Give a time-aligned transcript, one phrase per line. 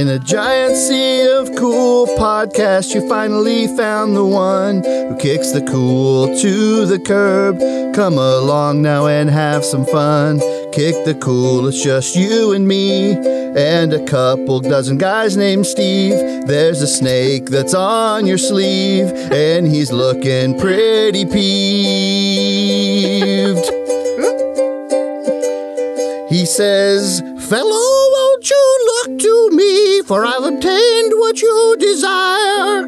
[0.00, 5.60] In a giant sea of cool podcasts, you finally found the one who kicks the
[5.60, 7.58] cool to the curb.
[7.94, 10.38] Come along now and have some fun.
[10.72, 13.12] Kick the cool, it's just you and me.
[13.12, 16.46] And a couple dozen guys named Steve.
[16.46, 22.40] There's a snake that's on your sleeve, and he's looking pretty peeved.
[26.30, 27.99] He says, Fellow,
[29.20, 32.82] to me, for I've obtained what you desire.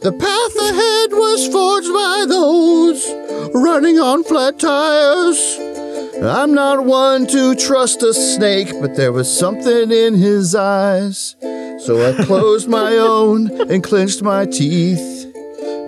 [0.00, 3.08] The path ahead was forged by those
[3.54, 5.58] running on flat tires.
[6.22, 11.36] I'm not one to trust a snake, but there was something in his eyes.
[11.80, 15.32] So I closed my own and clenched my teeth.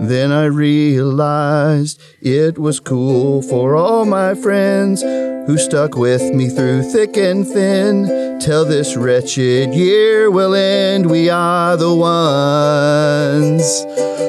[0.01, 5.03] Then I realized it was cool for all my friends
[5.47, 8.39] who stuck with me through thick and thin.
[8.41, 13.85] Till this wretched year will end, we are the ones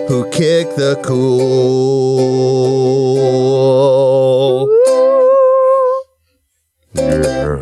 [0.09, 2.35] who kick the cool.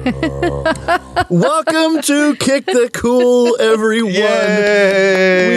[1.29, 4.13] Welcome to Kick the Cool, everyone.
[4.13, 4.21] We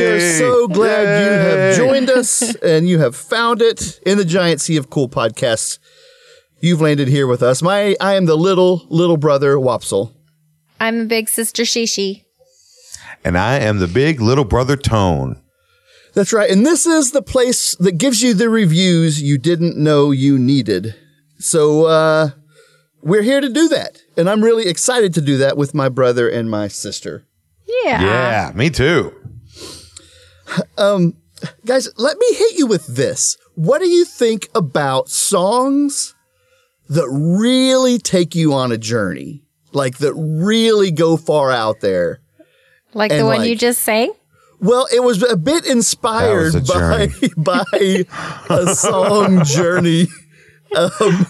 [0.06, 4.60] are so glad you have joined us and you have found it in the giant
[4.60, 5.78] sea of cool podcasts.
[6.66, 7.62] You've landed here with us.
[7.62, 10.12] My, I am the little little brother Wopsle.
[10.80, 12.24] I'm a big sister Shishi.
[13.24, 15.40] And I am the big little brother Tone.
[16.14, 20.10] That's right, and this is the place that gives you the reviews you didn't know
[20.10, 20.96] you needed.
[21.38, 22.30] So uh,
[23.00, 26.28] we're here to do that, and I'm really excited to do that with my brother
[26.28, 27.28] and my sister.
[27.84, 28.02] Yeah.
[28.02, 29.14] Yeah, me too.
[30.76, 31.14] Um,
[31.64, 33.36] guys, let me hit you with this.
[33.54, 36.15] What do you think about songs
[36.88, 39.42] that really take you on a journey?
[39.72, 42.20] Like that really go far out there?
[42.94, 44.12] Like the And one you just sang?
[44.58, 48.04] Well, it was a bit inspired a by by
[48.48, 50.06] a song journey.
[50.74, 51.26] Um,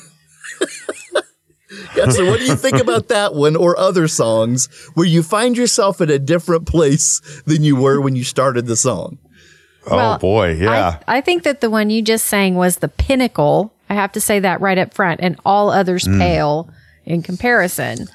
[1.97, 5.57] yeah, so what do you think about that one or other songs where you find
[5.57, 9.19] yourself at a different place than you were when you started the song?
[9.89, 11.01] Oh Well, boy, yeah.
[11.07, 13.73] I, I think that the one you just sang was the pinnacle.
[13.89, 16.19] I have to say that right up front, and all others Mm.
[16.19, 16.71] pale
[17.05, 18.09] in comparison.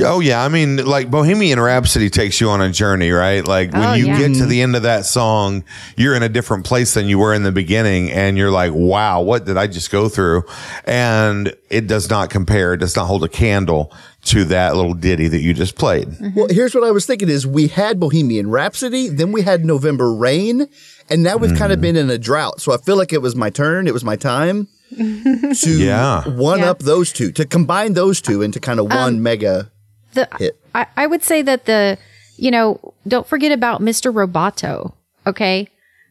[0.00, 3.46] Oh yeah, I mean, like Bohemian Rhapsody takes you on a journey, right?
[3.46, 4.18] Like when Oh, you yeah.
[4.18, 4.62] get to the mm-hmm.
[4.62, 5.64] end of that song,
[5.96, 9.20] you're in a different place than you were in the beginning, and you're like, "Wow,
[9.20, 10.44] what did I just go through?"
[10.84, 12.72] And it does not compare.
[12.74, 13.92] It does not hold a candle
[14.26, 16.08] to that little ditty that you just played.
[16.08, 16.38] Mm-hmm.
[16.38, 20.14] Well, here's what I was thinking is we had Bohemian Rhapsody, then we had November
[20.14, 20.68] Rain,
[21.10, 21.82] and now we've kind of mm.
[21.82, 22.60] been in a drought.
[22.60, 26.22] So I feel like it was my turn, it was my time to Yeah.
[26.28, 26.70] one Yeah.
[26.70, 29.70] up those two, to combine those two into kind of one um, mega
[30.14, 30.58] The hit.
[30.74, 31.98] I, I would say that the
[32.36, 34.12] you know don't forget about Mr.
[34.12, 34.92] Roboto,
[35.26, 35.68] okay?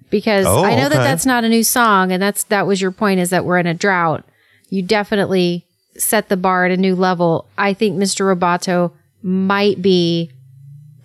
[0.09, 2.91] Because Oh, I know that that's not a new song, and that's that was your
[2.91, 4.24] point is that we're in a drought.
[4.70, 5.66] You definitely
[5.97, 7.46] set the bar at a new level.
[7.58, 8.25] I think Mr.
[8.36, 8.91] Roboto
[9.24, 10.31] might be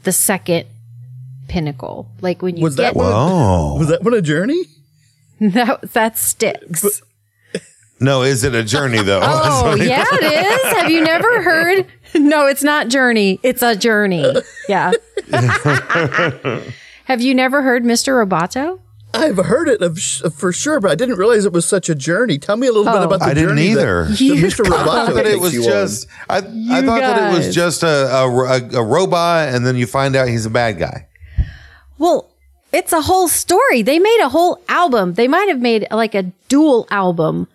[0.04, 0.66] the second
[1.48, 2.09] pinnacle.
[2.20, 3.12] Like when you Was that get one?
[3.12, 4.65] Oh Was that one a journey?
[5.41, 7.03] that that sticks.
[8.01, 9.21] No, is it a journey though?
[9.25, 10.73] Oh, yeah, it is.
[10.79, 11.87] Have you never heard?
[12.15, 13.39] No, it's not Journey.
[13.43, 14.25] It's a journey.
[14.69, 14.93] Yeah.
[17.05, 18.25] Have you never heard Mr.
[18.27, 18.81] Roboto?
[19.15, 22.39] I've heard it of for sure, but I didn't realize it was such a journey.
[22.39, 23.05] Tell me a little bit Oh.
[23.05, 23.31] about the journey.
[23.31, 24.05] I didn't journey either.
[24.07, 24.65] that You Mr.
[24.65, 27.87] Roboto but it was you just I, I You thought that it was just a,
[27.87, 31.07] a, a, a robot and then you find out he's a bad guy.
[31.99, 32.31] Well,
[32.72, 33.83] it's a whole story.
[33.83, 35.15] They made a whole album.
[35.15, 37.49] They might have made like a dual album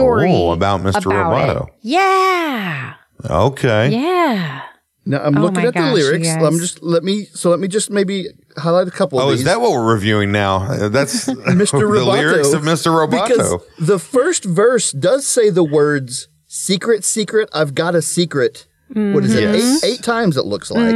[0.00, 1.02] story Oh, about Mr.
[1.12, 1.68] Roboto.
[1.68, 1.72] it.
[1.82, 2.94] Yeah.
[3.28, 3.90] Okay.
[3.90, 4.62] Yeah.
[5.06, 6.28] Now I'm Oh looking at the gosh, you lyrics.
[6.28, 6.42] guys.
[6.42, 8.26] I'm just let me so let me just maybe
[8.56, 9.18] highlight a couple.
[9.20, 10.56] Oh, of is that what we're reviewing now?
[10.62, 11.36] Uh, That's Mr.
[11.72, 12.12] the Roboto?
[12.12, 13.10] lyrics of Mr.
[13.10, 19.24] Because the first verse does say the words "secret, secret, I've got a secret." What
[19.24, 19.42] is it?
[19.42, 19.84] Yes.
[19.84, 20.92] Eight, eight times it looks like,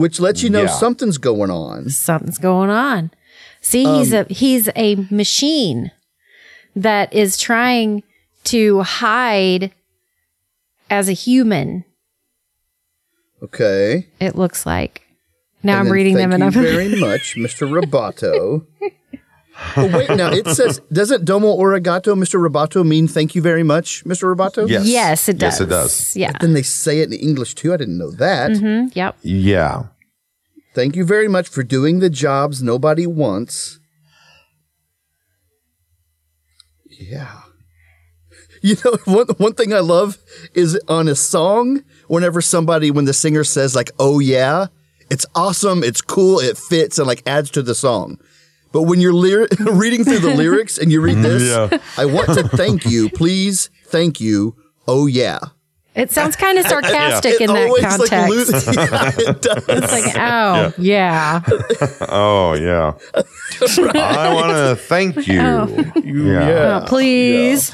[0.00, 0.68] which lets you know Yeah.
[0.68, 1.90] something's going on.
[1.90, 3.10] Something's going on.
[3.60, 5.90] See, he's Um, a he's a machine
[6.76, 8.04] that is trying
[8.44, 9.72] to hide
[10.90, 11.84] as a human.
[13.42, 14.06] Okay.
[14.20, 15.02] It looks like.
[15.62, 17.68] Now And I'm then reading them thank and you I'm very much, Mr.
[17.68, 18.66] Roboto.
[19.76, 22.38] oh wait, now it says doesn't "domo arigato," Mr.
[22.44, 24.34] Roboto mean "thank you very much," Mr.
[24.34, 24.68] Roboto?
[24.68, 24.86] Yes.
[24.86, 25.52] Yes, it does.
[25.54, 26.16] Yes, it does.
[26.16, 26.32] Yeah.
[26.40, 27.72] Then they say it in English too.
[27.72, 28.50] I didn't know that.
[28.50, 29.16] Mhm, Yep.
[29.22, 29.84] Yeah.
[30.74, 33.78] Thank you very much for doing the jobs nobody wants.
[36.90, 37.40] Yeah.
[38.68, 40.16] You know, one one thing I love
[40.54, 41.84] is on a song.
[42.08, 44.68] Whenever somebody, when the singer says like, "Oh yeah,"
[45.10, 48.18] it's awesome, it's cool, it fits, and like adds to the song.
[48.72, 51.78] But when you're lyri- reading through the lyrics and you read mm, this, Yeah.
[51.98, 54.56] I want to thank you, please, thank you.
[54.88, 55.40] Oh yeah,
[55.94, 58.12] It sounds kind of sarcastic in that context.
[58.12, 59.64] like lo- yeah, it does.
[59.68, 61.42] it's like, oh, yeah.
[62.08, 62.94] Oh yeah.
[63.94, 65.40] I want to thank you.
[65.40, 65.66] Oh.
[66.02, 66.80] Yeah.
[66.82, 67.70] Oh, please.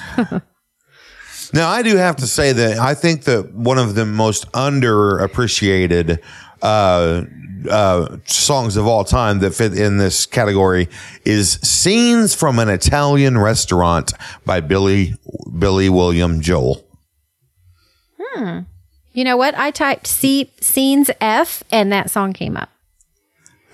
[1.53, 6.21] Now I do have to say that I think that one of the most underappreciated
[6.63, 7.25] uh,
[7.69, 10.89] uh, songs of all time that fit in this category
[11.25, 14.13] is "Scenes from an Italian Restaurant"
[14.45, 15.15] by Billy
[15.59, 16.85] Billy William Joel.
[18.19, 18.61] Hmm.
[19.13, 19.57] You know what?
[19.59, 22.71] I typed C- scenes F and that song came up.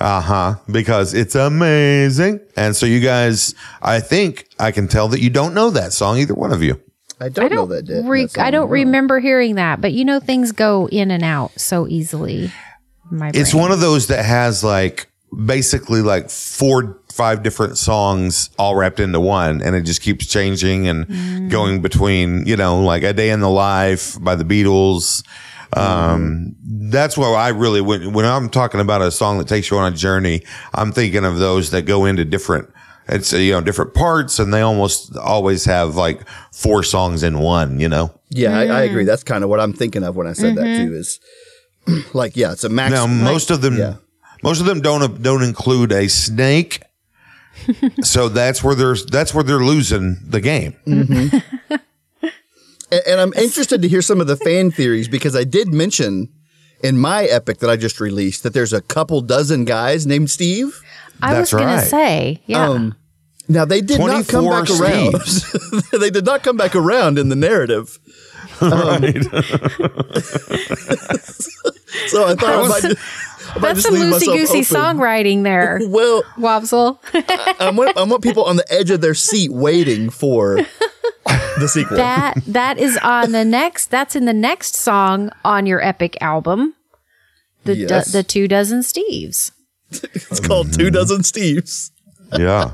[0.01, 0.55] Uh huh.
[0.71, 5.55] Because it's amazing, and so you guys, I think I can tell that you don't
[5.55, 6.81] know that song, either one of you.
[7.21, 7.83] I don't, I know don't, that.
[7.87, 11.59] Did, re- I don't remember hearing that, but you know, things go in and out
[11.59, 12.53] so easily.
[13.11, 13.63] in My It's brain.
[13.63, 15.09] one of those that has like
[15.45, 20.87] basically like four, five different songs all wrapped into one, and it just keeps changing
[20.89, 25.25] and going between, you know, like A Day in the Life by the Beatles.
[25.73, 29.79] Um, that's what I really, when, when I'm talking about a song that takes you
[29.79, 30.43] on a journey,
[30.73, 32.71] I'm thinking of those that go into different,
[33.09, 37.39] it's, uh, you know, different parts, and they almost always have like four songs in
[37.39, 38.13] one, you know?
[38.31, 39.05] Yeah, I, I agree.
[39.05, 39.07] Mm.
[39.07, 40.89] That's kind of what I'm thinking of when I said that Mm-hmm.
[40.89, 40.95] too.
[40.95, 41.21] Is
[42.15, 42.93] like, yeah, it's a max.
[42.93, 43.97] Now, most of them, yeah.
[44.43, 46.83] most of them don't don't include a snake.
[48.03, 50.75] so that's where there's that's where they're losing the game.
[52.91, 56.29] And, and I'm interested to hear some of the fan theories because I did mention
[56.85, 60.81] in my epic that I just released that there's a couple dozen guys named Steve.
[61.23, 61.81] I was That's going right.
[61.83, 62.69] to say, yeah.
[62.69, 62.95] Um,
[63.49, 65.15] Now they did not come 24 back around.
[66.01, 67.99] they did not come back around in the narrative.
[68.59, 68.71] Um,
[72.09, 72.97] so I thought I might, just-
[73.55, 74.99] I might That's just some leave loosey goosey open.
[74.99, 76.99] songwriting there, Well, Wopsle.
[77.61, 80.57] I want, I want people on the edge of their seat waiting for
[81.59, 81.97] the sequel.
[81.99, 83.91] that that is on the next.
[83.91, 86.75] That's in the next song on your epic album,
[87.65, 89.51] the do- the two dozen Steves.
[90.15, 91.91] It's called Two Dozen Steves.
[92.37, 92.73] Yeah.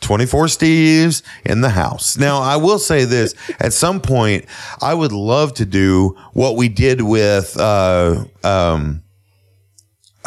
[0.00, 2.16] 24 Steves in the house.
[2.16, 4.44] Now, I will say this at some point,
[4.80, 9.02] I would love to do what we did with, uh, um,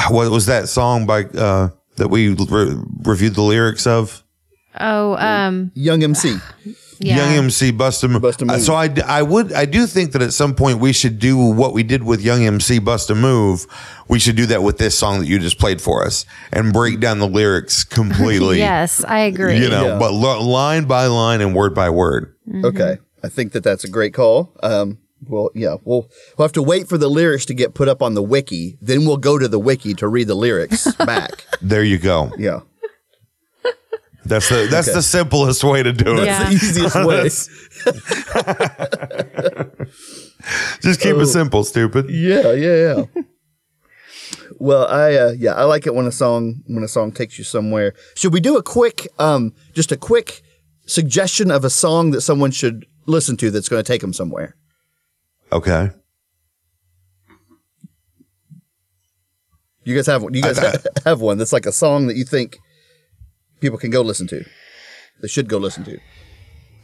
[0.10, 4.22] what was that song by, uh, that we re- reviewed the lyrics of?
[4.80, 6.36] Oh, um, Young MC.
[7.00, 7.18] Yeah.
[7.34, 8.22] Young MC Bust a Move.
[8.22, 8.56] Bust a Move.
[8.56, 11.20] Uh, So I, d- I would I do think that at some point we should
[11.20, 13.66] do what we did with Young MC Bust a Move.
[14.08, 17.00] We should do that with this song that you just played for us and break
[17.00, 18.58] down the lyrics completely.
[18.70, 19.60] yes, I agree.
[19.60, 20.00] You know, Yeah.
[20.00, 22.34] but lo- line by line and word by word.
[22.64, 22.98] Okay.
[23.24, 24.54] I think that that's a great call.
[24.64, 26.08] Um, well, yeah, we'll,
[26.38, 28.78] we'll have to wait for the lyrics to get put up on the wiki.
[28.82, 31.44] Then we'll go to the wiki to read the lyrics back.
[31.62, 32.32] There you go.
[32.38, 32.60] Yeah.
[34.28, 34.96] That's the that's Okay.
[34.96, 36.26] the simplest way to do it.
[36.26, 36.50] Yeah.
[36.50, 37.24] The easiest way.
[40.82, 42.10] Just keep it simple, stupid.
[42.10, 43.22] Yeah, yeah, yeah.
[44.60, 47.44] well, I uh, yeah, I like it when a song when a song takes you
[47.44, 47.94] somewhere.
[48.16, 50.42] Should we do a quick um just a quick
[50.86, 54.56] suggestion of a song that someone should listen to that's going to take them somewhere?
[55.52, 55.90] Okay.
[59.84, 60.34] You guys have one.
[60.34, 62.58] You guys I- ha- have one that's like a song that you think
[63.60, 64.46] people can go listen to.
[65.22, 66.00] They should go listen to.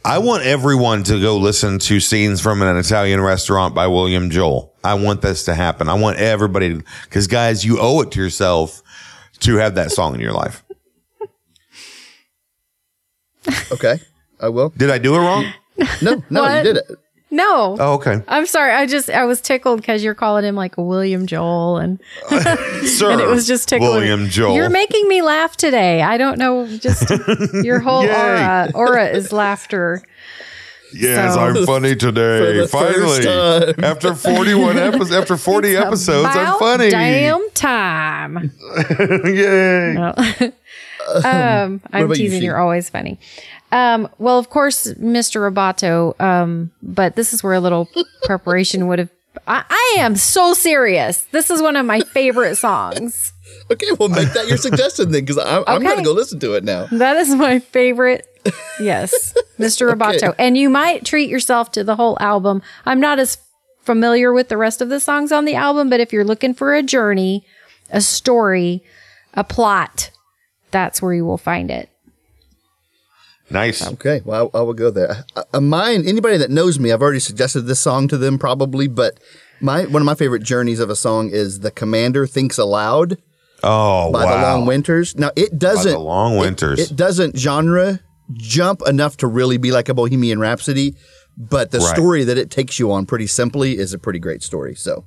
[0.04, 4.74] I want everyone to go listen to scenes from an Italian restaurant by William Joel.
[4.84, 5.88] I want this to happen.
[5.88, 8.82] I want everybody because guys, you owe it to yourself
[9.40, 10.62] to have that song in your life.
[13.72, 13.98] Okay,
[14.40, 14.70] I will.
[14.70, 15.46] Did I do it wrong?
[16.02, 16.84] No, no, you did it.
[17.34, 17.76] No.
[17.80, 18.22] Oh, okay.
[18.28, 18.72] I'm sorry.
[18.72, 21.98] I just I was tickled because you're calling him like William Joel and
[22.86, 23.90] Sir, and it was just tickling.
[23.90, 24.54] William Joel.
[24.54, 26.00] You're making me laugh today.
[26.02, 26.66] I don't know.
[26.78, 27.10] Just
[27.64, 30.00] your whole aura aura is laughter.
[30.94, 32.38] yes, so- I'm funny today.
[32.38, 33.84] For the first Finally, time.
[33.84, 36.90] after 41 episodes, after 40 episodes, I'm funny.
[36.90, 38.52] Damn time.
[39.24, 39.96] Yay!
[39.96, 42.42] um, I'm about you, teasing.
[42.42, 43.18] You're always funny.
[43.74, 45.50] Um, well, of course, Mr.
[45.50, 46.18] Roboto.
[46.20, 47.90] Um, but this is where a little
[48.22, 49.10] preparation would have.
[49.48, 51.22] I, I am so serious.
[51.32, 53.32] This is one of my favorite songs.
[53.70, 56.54] Okay, well, make that your suggestion then, because I'm, I'm going to go listen to
[56.54, 56.86] it now.
[56.86, 58.26] That is my favorite.
[58.80, 59.90] Yes, Mr.
[59.90, 60.34] Roboto.
[60.38, 62.62] And you might treat yourself to the whole album.
[62.84, 63.38] I'm not as
[63.80, 66.74] familiar with the rest of the songs on the album, but if you're looking for
[66.74, 67.46] a journey,
[67.90, 68.82] a story,
[69.34, 70.10] a plot,
[70.70, 71.88] that's where you will find it.
[73.54, 73.86] Nice.
[73.94, 75.24] Okay, well, I, I will go there.
[75.34, 78.88] Uh, uh, mine, anybody that knows me, I've already suggested this song to them probably,
[78.88, 79.18] but
[79.60, 83.16] my one of my favorite journeys of a song is "The Commander Thinks Aloud"
[83.62, 84.36] Oh, by wow.
[84.36, 85.16] the Long Winters.
[85.16, 86.90] Now it doesn't The Long it- Winters.
[86.90, 88.00] It, doesn't genre
[88.32, 90.96] jump enough to really be like a Bohemian Rhapsody,
[91.38, 91.94] but the Right.
[91.94, 94.74] story that it takes you on pretty simply is a pretty great story.
[94.74, 95.04] So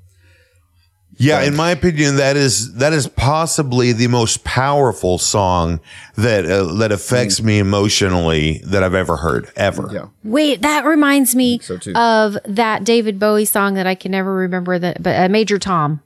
[1.20, 5.80] Yeah, in my opinion, that is that is possibly the most powerful song
[6.16, 9.90] that uh, that affects me emotionally that I've ever heard ever.
[9.92, 11.94] yeah, Wait, that reminds me so too.
[11.96, 16.04] of that David Bowie song that I can never remember that, but uh, Major Tom.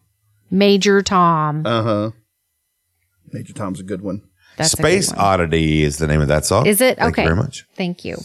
[0.50, 1.66] Major Tom.
[1.66, 2.12] uh huh.
[3.34, 4.22] Major Tom's a good one.
[4.56, 5.20] That's a good Space one.
[5.20, 6.66] Oddity is the name of that song.
[6.66, 6.98] Is it?
[6.98, 7.24] Thank okay.
[7.24, 7.66] you very much.
[7.76, 8.18] Thank you.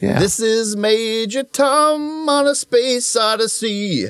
[0.00, 0.18] Yeah.
[0.18, 4.08] This is Major Tom on a space odyssey.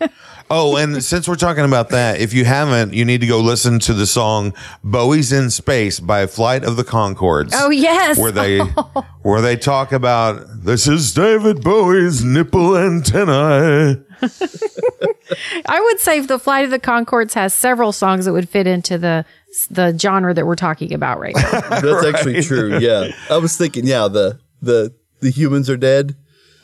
[0.54, 3.78] Oh, and since we're talking about that, if you haven't, you need to go listen
[3.80, 4.52] to the song
[4.84, 7.52] "Bowie's in Space" by Flight of the Conchords.
[7.54, 8.18] Oh yes.
[8.18, 8.58] where they
[9.22, 14.02] where they talk about this is David Bowie's nipple antennae.
[15.66, 18.98] I would say the Flight of the Conchords has several songs that would fit into
[18.98, 19.24] the
[19.70, 21.80] the genre that we're talking about right now.
[21.80, 22.78] That's actually true.
[22.78, 23.86] Yeah, I was thinking.
[23.86, 26.14] Yeah, the the the humans are dead.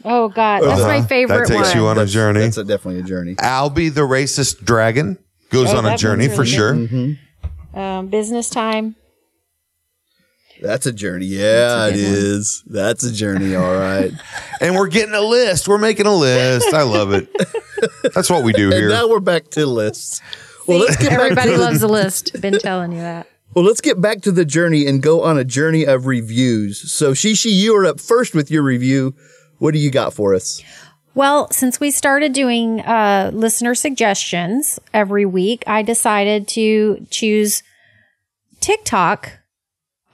[0.04, 1.76] Oh God, that's my favorite That takes one.
[1.76, 2.40] you on a journey.
[2.40, 3.34] That's a, definitely a journey.
[3.38, 5.18] Albi the racist dragon
[5.50, 6.74] goes Oh, on a one's journey for really sure.
[6.74, 7.78] Mm-hmm.
[7.78, 8.94] um, business time.
[10.60, 11.26] That's a journey.
[11.26, 12.14] Yeah, it good one.
[12.14, 12.62] is.
[12.66, 13.54] That's a journey.
[13.54, 14.12] All right.
[14.60, 15.68] And we're getting a list.
[15.68, 16.74] We're making a list.
[16.74, 17.28] I love it.
[18.12, 18.88] That's what we do and here.
[18.88, 20.20] now we're back to lists.
[20.66, 22.40] Well, let's get back Everybody to loves a list.
[22.40, 23.28] Been telling you that.
[23.54, 26.90] well, let's get back to the journey and go on a journey of reviews.
[26.90, 29.14] So, Shishi, you are up first with your review.
[29.58, 30.62] What do you got for us?
[31.14, 37.64] Well, since we started doing uh, listener suggestions every week, I decided to choose
[38.60, 39.32] TikTok,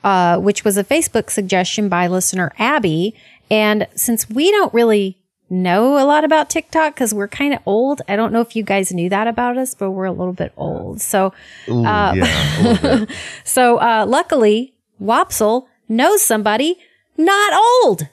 [0.02, 3.14] uh, which was a Facebook suggestion by listener Abby.
[3.50, 5.18] And since we don't really
[5.50, 8.62] know a lot about TikTok because we're kind of old, I don't know if you
[8.62, 11.02] guys knew that about us, but we're a little bit old.
[11.02, 11.34] So,
[11.68, 13.16] Ooh, yeah, little bit.
[13.44, 16.76] so uh, luckily, Wopsle knows somebody
[17.18, 18.08] not old.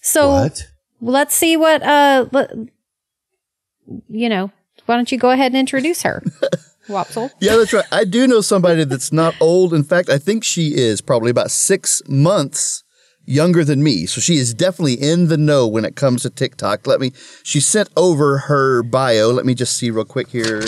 [0.00, 0.66] So What?
[1.00, 2.50] let's see what uh let,
[4.08, 4.50] you know
[4.86, 6.22] why don't you go ahead and introduce her
[6.88, 7.84] wopsle Yeah, that's right.
[7.92, 9.74] I do know somebody that's not old.
[9.74, 12.82] In fact, I think she is probably about six months
[13.26, 14.06] younger than me.
[14.06, 16.86] So she is definitely in the know when it comes to TikTok.
[16.86, 17.12] Let me,
[17.42, 19.28] she sent over her bio.
[19.30, 20.62] Let me just see real quick here.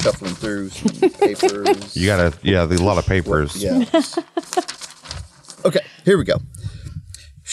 [0.00, 1.94] Shuffling through some papers.
[1.96, 3.62] You gotta, yeah, a lot of papers.
[3.62, 3.84] Yeah.
[5.66, 6.36] okay, here we go.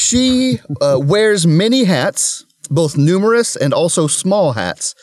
[0.02, 4.96] She uh, wears many hats, both numerous and also small hats.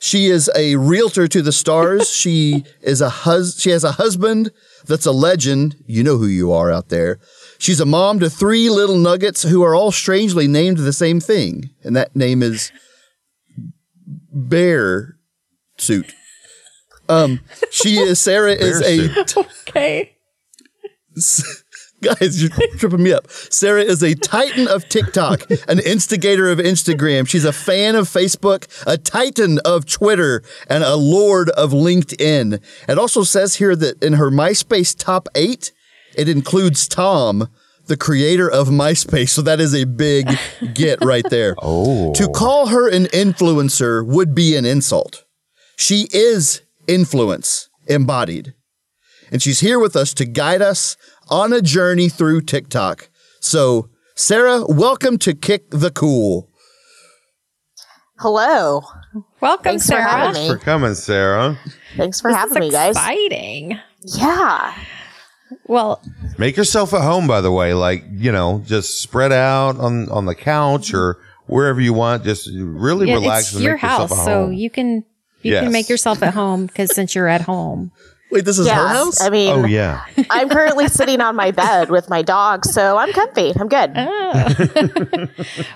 [0.00, 2.08] She is a realtor to the stars.
[2.10, 4.50] she is a hus- she has a husband
[4.86, 5.76] that's a legend.
[5.86, 7.18] You know who you are out there.
[7.58, 11.70] She's a mom to three little nuggets who are all strangely named the same thing,
[11.84, 12.72] and that name is
[14.32, 15.18] Bear
[15.76, 16.14] Suit.
[17.10, 20.16] Um, she is Sarah is Bear a okay
[22.02, 23.30] Guys, you're tripping me up.
[23.30, 27.26] Sarah is a titan of TikTok, an instigator of Instagram.
[27.26, 32.60] She's a fan of Facebook, a titan of Twitter, and a lord of LinkedIn.
[32.88, 35.72] It also says here that in her MySpace top eight,
[36.14, 37.48] it includes Tom,
[37.86, 39.30] the creator of MySpace.
[39.30, 40.28] So that is a big
[40.74, 41.54] get right there.
[41.62, 42.12] Oh.
[42.14, 45.24] To call her an influencer would be an insult.
[45.76, 48.54] She is influence embodied.
[49.32, 50.96] And she's here with us to guide us
[51.28, 53.08] on a journey through TikTok.
[53.40, 56.48] So, Sarah, welcome to Kick the Cool.
[58.18, 58.82] Hello.
[59.40, 60.48] welcome Thanks for sarah having me.
[60.48, 61.58] For coming, Sarah.
[61.96, 62.96] Thanks for This having is me, guys.
[62.96, 64.74] exciting Yeah.
[65.66, 66.02] well
[66.38, 67.74] Make yourself at home, by the way.
[67.74, 72.24] Like, you know, just spread out on, on the couch or wherever you want.
[72.24, 75.04] Just really yeah, relax it's and your make yourself house at so you can
[75.42, 75.62] you Yes.
[75.64, 77.92] can make yourself at home because since you're at home
[78.36, 79.20] Wait, this is her house?
[79.20, 80.04] I mean, oh, yeah.
[80.30, 83.52] I'm currently sitting on my bed with my dog, so I'm comfy.
[83.58, 83.92] I'm good.
[83.96, 85.26] Oh.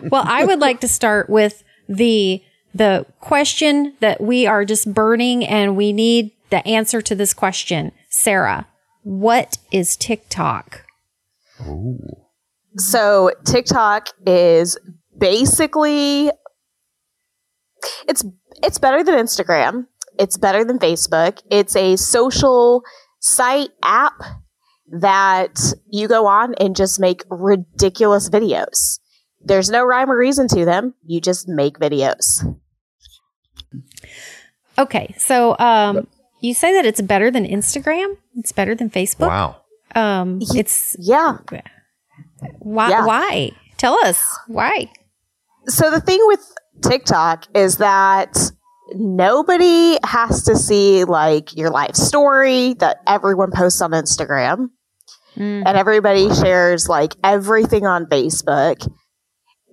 [0.10, 2.42] well i would like to start with the
[2.74, 7.92] the question that we are just burning and we need the answer to this question
[8.08, 8.66] sarah
[9.02, 10.84] what is tiktok
[12.76, 14.78] So TikTok is
[15.18, 16.30] basically
[18.06, 18.24] it's
[18.62, 19.86] it's better than Instagram.
[20.18, 21.40] It's better than Facebook.
[21.50, 22.82] It's a social
[23.20, 24.14] site app
[24.92, 25.58] that
[25.90, 28.98] you go on and just make ridiculous videos.
[29.42, 30.94] There's no rhyme or reason to them.
[31.06, 32.44] You just make videos.
[34.78, 36.06] Okay, so um,
[36.40, 38.16] you say that it's better than Instagram?
[38.36, 39.28] It's better than Facebook?
[39.28, 39.56] Wow.
[39.94, 41.38] Um, it's Yeah.
[42.58, 42.88] why?
[42.90, 43.04] Yeah.
[43.06, 43.50] Why?
[43.76, 44.90] Tell us why.
[45.66, 46.40] So the thing with
[46.82, 48.52] TikTok is that
[48.94, 54.68] nobody has to see like your life story that everyone posts on Instagram
[55.36, 55.62] Mm.
[55.64, 58.84] and everybody shares like everything on Facebook.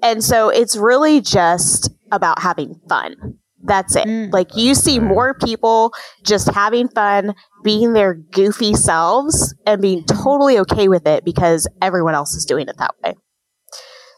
[0.04, 3.16] And so it's really just about having fun.
[3.64, 4.06] That's it.
[4.06, 4.32] Mm.
[4.32, 5.94] Like you see more people
[6.24, 7.34] just having fun,
[7.64, 12.68] being their goofy selves and being totally okay with it because everyone else is doing
[12.68, 13.16] it that way.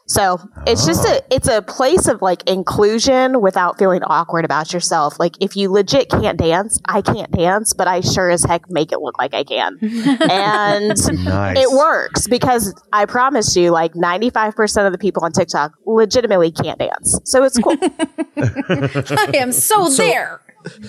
[0.10, 5.20] So it's just a it's a place of like inclusion without feeling awkward about yourself.
[5.20, 8.92] Like if you legit can't dance, I can't dance, but I sure as heck make
[8.92, 9.78] it look like I can.
[9.82, 11.58] and Nice.
[11.60, 16.80] it works because I promise you, like 95% of the people on TikTok legitimately can't
[16.80, 17.20] dance.
[17.26, 17.78] So it's cool.
[18.38, 20.42] I am so, there.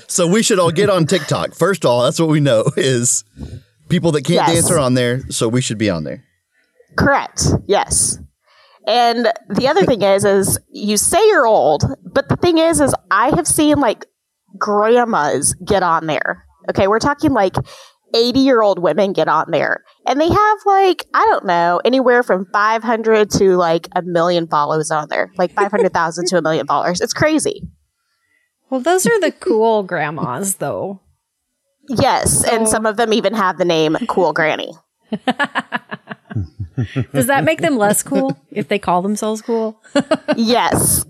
[0.09, 1.55] So we should all get on TikTok.
[1.55, 3.25] First of all, that's what we know is
[3.91, 4.53] people that can't Yes.
[4.55, 6.25] dance are on there, so we should be on there.
[6.97, 7.45] Correct.
[7.67, 8.19] Yes.
[8.87, 12.95] And the other thing is, is you say you're old, but the thing is, is
[13.11, 14.07] I have seen like
[14.59, 16.45] grandmas get on there.
[16.69, 17.55] Okay, we're talking like
[18.15, 22.23] 80 year old women get on there, and they have like I don't know anywhere
[22.23, 27.01] from 500 to like a million followers on there, like 500,000 to a million followers.
[27.01, 27.69] It's crazy.
[28.71, 31.01] Well, those are the cool grandmas, though.
[31.89, 34.73] Yes, and some of them even have the name Cool Granny.
[37.13, 39.81] Does that make them less cool if they call themselves cool?
[40.37, 41.05] yes.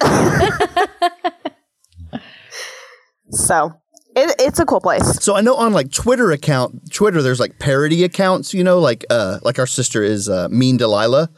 [3.30, 3.72] so
[4.16, 5.22] it, it's a cool place.
[5.22, 9.04] So I know on like Twitter account, Twitter, there's like parody accounts, you know, like
[9.10, 11.30] uh like our sister is uh, Mean Delilah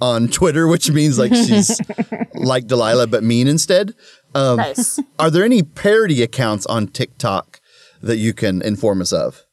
[0.00, 1.80] on Twitter, which means like she's
[2.34, 3.94] like Delilah but mean instead.
[4.34, 5.00] Um, Nice.
[5.18, 7.60] Are there any parody accounts on TikTok
[8.00, 9.44] that you can inform us of?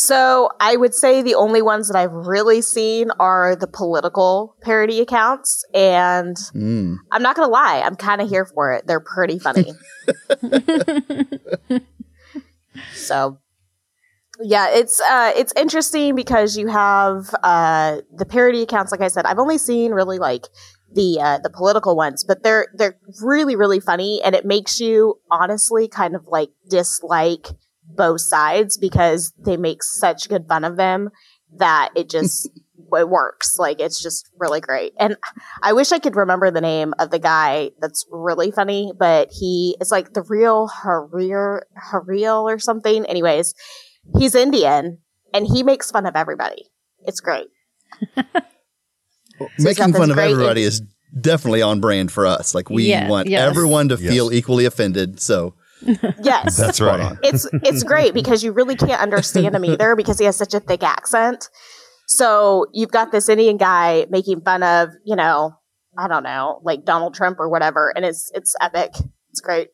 [0.00, 5.00] So I would say the only ones that I've really seen are the political parody
[5.00, 6.98] accounts, and Mm.
[7.10, 8.86] I'm not gonna lie, I'm kind of here for it.
[8.86, 9.74] They're pretty funny.
[12.94, 13.38] so
[14.40, 18.92] yeah, it's uh, it's interesting because you have uh, the parody accounts.
[18.92, 20.46] Like I said, I've only seen really like
[20.94, 25.18] the uh, the political ones, but they're they're really really funny, and it makes you
[25.28, 27.48] honestly kind of like dislike
[27.98, 31.10] both sides because they make such good fun of them
[31.58, 32.48] that it just
[32.96, 33.58] it works.
[33.58, 34.94] Like it's just really great.
[34.98, 35.16] And
[35.62, 39.76] I wish I could remember the name of the guy that's really funny, but he
[39.80, 41.60] is like the real Harir
[41.92, 43.04] Haril or something.
[43.04, 43.52] Anyways,
[44.18, 44.98] he's Indian
[45.34, 46.70] and he makes fun of everybody.
[47.06, 47.48] It's great.
[49.58, 50.82] Making fun of everybody is
[51.20, 52.54] definitely on brand for us.
[52.54, 53.48] Like we Yeah, want yes.
[53.48, 54.12] everyone to Yes.
[54.12, 55.20] feel equally offended.
[55.20, 56.56] So Yes.
[56.56, 57.16] That's right.
[57.22, 60.60] it's it's great because you really can't understand him either because he has such a
[60.60, 61.48] thick accent.
[62.06, 65.52] So you've got this Indian guy making fun of, you know,
[65.96, 68.92] I don't know, like Donald Trump or whatever, and it's it's epic.
[69.30, 69.68] It's great.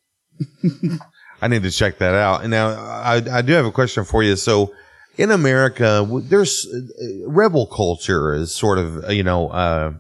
[1.43, 2.43] I need to check that out.
[2.43, 4.35] And now I, I do have a question for you.
[4.37, 4.75] So
[5.17, 9.93] in America, there's uh, rebel culture is sort of, uh, you know, uh,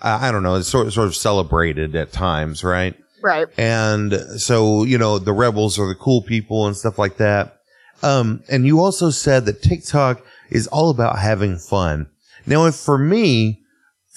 [0.00, 2.96] I I don't know, it's sort sort of celebrated at times, right?
[3.22, 3.46] Right.
[3.58, 7.60] And so, you know, the rebels are the cool people and stuff like that.
[8.02, 12.08] Um, and you also said that TikTok is all about having fun.
[12.46, 13.62] Now, if for me,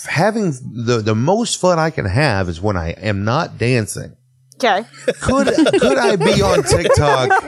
[0.07, 4.15] having the, the most fun I can have is when I am not dancing.
[4.63, 4.85] Okay.
[5.21, 5.47] Could
[5.79, 7.43] could I be on TikTok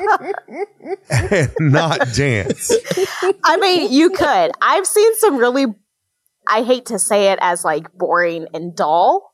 [1.11, 2.73] and not dance?
[3.43, 4.51] I mean, you could.
[4.59, 5.67] I've seen some really,
[6.47, 9.31] I hate to say it as like boring and dull,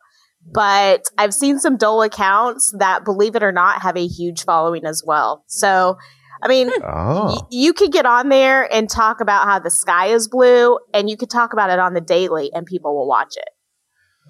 [0.52, 4.86] but I've seen some dull accounts that, believe it or not, have a huge following
[4.86, 5.44] as well.
[5.48, 5.98] So,
[6.42, 10.08] I mean, y- Oh, you could get on there and talk about how the sky
[10.08, 13.36] is blue, and you could talk about it on the daily, and people will watch
[13.38, 13.50] it.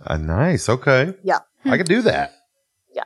[0.06, 0.70] uh, nice.
[0.70, 1.14] Okay.
[1.24, 1.40] Yeah.
[1.66, 2.32] I could do that.
[2.96, 3.04] Yeah.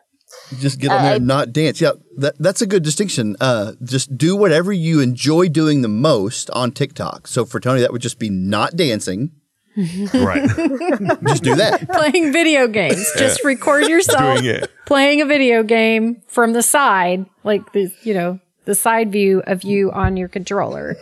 [0.59, 1.81] Just get on Uh, there I- and not dance.
[1.81, 3.35] Yeah, that, that's a good distinction.
[3.41, 7.27] Uh, just do whatever you enjoy doing the most on TikTok.
[7.27, 9.31] So for Tony, that would just be not dancing.
[9.75, 10.47] Right.
[11.27, 11.87] Just do that.
[11.91, 13.05] playing video games.
[13.17, 14.71] Just record yourself Doing it.
[14.85, 19.63] playing a video game from the side, like the you know the side view of
[19.63, 20.95] you on your controller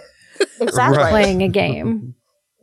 [0.59, 0.97] Exactly.
[0.97, 1.09] Right.
[1.11, 2.15] playing a game.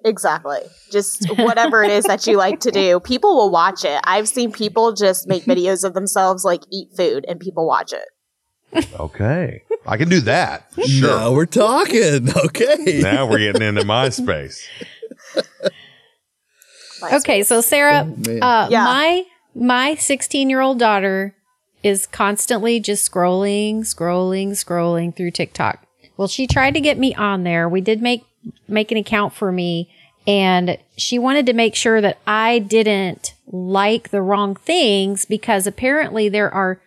[0.04, 0.60] Exactly.
[0.90, 4.00] Just whatever it is that you like to do, people will watch it.
[4.04, 8.86] I've seen people just make videos of themselves like eat food, and people watch it.
[8.98, 9.62] Okay.
[9.86, 10.70] I can do that.
[10.86, 11.08] Sure.
[11.08, 12.28] Now we're talking.
[12.44, 13.00] Okay.
[13.02, 14.66] Now we're getting into my space.
[17.02, 18.42] Okay, so Sarah, man.
[18.42, 18.84] uh, Yeah.
[18.84, 21.34] my my 16 year old daughter
[21.82, 25.84] is constantly just scrolling, scrolling, scrolling through TikTok.
[26.16, 27.68] Well, she tried to get me on there.
[27.68, 28.24] We did make
[28.66, 29.90] make an account for me
[30.26, 36.28] and she wanted to make sure that I didn't like the wrong things because apparently
[36.28, 36.80] there are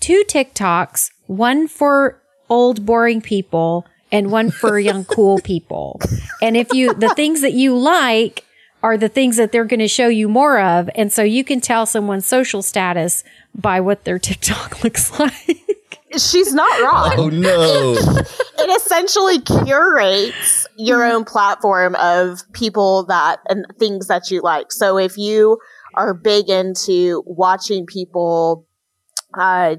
[0.00, 6.00] two TikToks, one for old boring people and one for young cool people.
[6.40, 8.44] And if you the things that you like
[8.82, 11.60] are the things that they're going to show you more of and so you can
[11.60, 15.58] tell someone's social status by what their TikTok looks like.
[16.16, 17.14] She's not wrong.
[17.16, 17.94] Oh no.
[18.58, 24.72] it essentially curates your own platform of people that and things that you like.
[24.72, 25.58] So if you
[25.94, 28.66] are big into watching people
[29.38, 29.76] uh,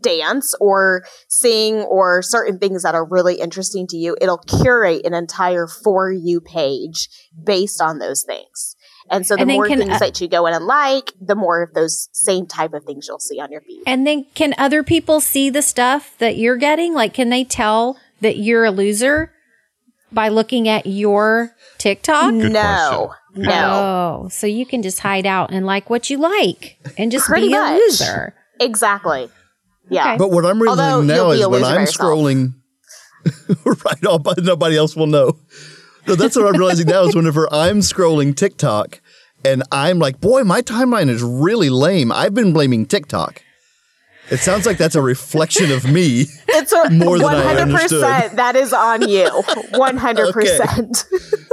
[0.00, 5.14] dance or sing or certain things that are really interesting to you, it'll curate an
[5.14, 7.08] entire for you page
[7.42, 8.76] based on those things.
[9.10, 11.34] And so the And more can, things uh, that you go in and like, the
[11.34, 13.82] more of those same type of things you'll see on your feed.
[13.86, 16.94] And then can other people see the stuff that you're getting?
[16.94, 19.30] Like, can they tell that you're a loser
[20.10, 22.32] by looking at your TikTok?
[22.32, 24.22] no, no.
[24.24, 27.48] Oh, so you can just hide out and like what you like and just Pretty
[27.48, 27.80] be a much.
[27.80, 28.34] loser.
[28.58, 29.28] Exactly.
[29.90, 30.08] Yeah.
[30.08, 30.16] Okay.
[30.18, 32.54] But what I'm Although realizing now is when I'm scrolling,
[33.64, 35.38] right on, but nobody else will know.
[36.06, 39.00] No, that's what I'm realizing now is whenever I'm scrolling TikTok
[39.44, 42.12] and I'm like, boy, my timeline is really lame.
[42.12, 43.42] I've been blaming TikTok.
[44.30, 46.26] It sounds like that's a reflection of me.
[46.56, 48.02] It's a More than I 100% understood.
[48.38, 49.28] that is on you.
[49.28, 51.04] 100%.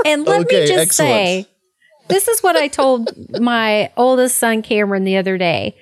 [0.05, 0.97] And let Okay, me just excellent.
[0.99, 1.47] say,
[2.07, 5.75] this is what I told my oldest son, Cameron, the other day.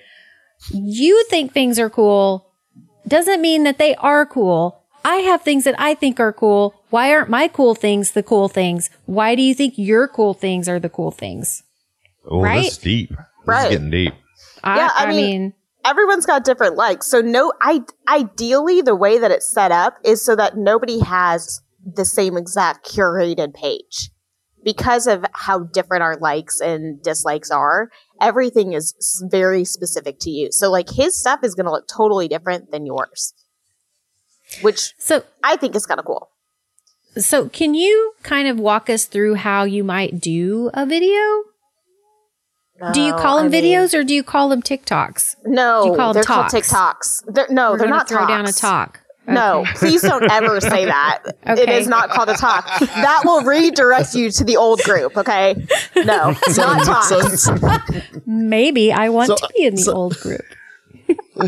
[0.72, 2.52] You think things are cool
[3.08, 4.84] doesn't mean that they are cool.
[5.06, 6.76] I have things that I think are cool.
[6.89, 8.89] Why aren't my cool things the cool things?
[9.06, 11.63] Why do you think your cool things are the cool things?
[12.30, 12.63] Oh, Right?
[12.63, 13.10] that's deep.
[13.10, 13.65] This Right.
[13.72, 14.13] is getting deep.
[14.63, 15.54] Yeah, I I, mean- mean,
[15.86, 17.08] Everyone's got different likes.
[17.08, 21.62] So no I ideally the way that it's set up is so that nobody has
[21.86, 24.12] the same exact curated page.
[24.62, 27.89] Because of how different our likes and dislikes are,
[28.21, 30.51] everything is very specific to you.
[30.51, 33.34] So like his stuff is going to look totally different than yours.
[34.62, 36.29] Which so I think is kind of cool.
[37.17, 41.19] So, can you kind of walk us through how you might do a video?
[42.93, 45.36] Do you call them I mean- videos or do you call them TikToks?
[45.45, 46.53] No, Do you call them they're talks?
[46.53, 47.34] called TikToks.
[47.34, 49.01] They're, no, We're they're not throw down a talks.
[49.36, 49.65] Talk.
[49.65, 51.24] No, please don't ever say that.
[51.50, 51.78] It Okay.
[51.80, 52.65] is not called a talk.
[52.80, 55.56] That will redirect you to the old group, okay?
[55.96, 57.42] No, it's not talks.
[57.44, 57.56] So,
[58.26, 60.42] Maybe I want So- to be in the so- old group.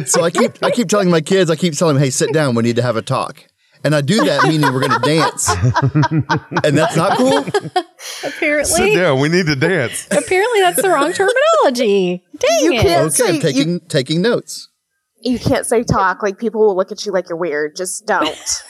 [0.06, 2.56] so I keep I keep telling my kids, I keep telling them, hey, sit down,
[2.56, 3.46] we need to have a talk.
[3.84, 5.50] And I do that meaning we're gonna dance.
[6.64, 7.40] and that's not cool?
[7.40, 7.84] Apparently.
[8.24, 9.20] Sit Apparently, down.
[9.20, 10.06] We need to dance.
[10.12, 12.24] apparently that's the wrong terminology.
[12.38, 12.82] Dang You it!
[12.82, 14.70] can't Okay, say I'm taking taking notes.
[15.22, 16.22] You, you can't say talk.
[16.24, 17.76] Like people will look at you like you're weird.
[17.76, 18.64] Just don't.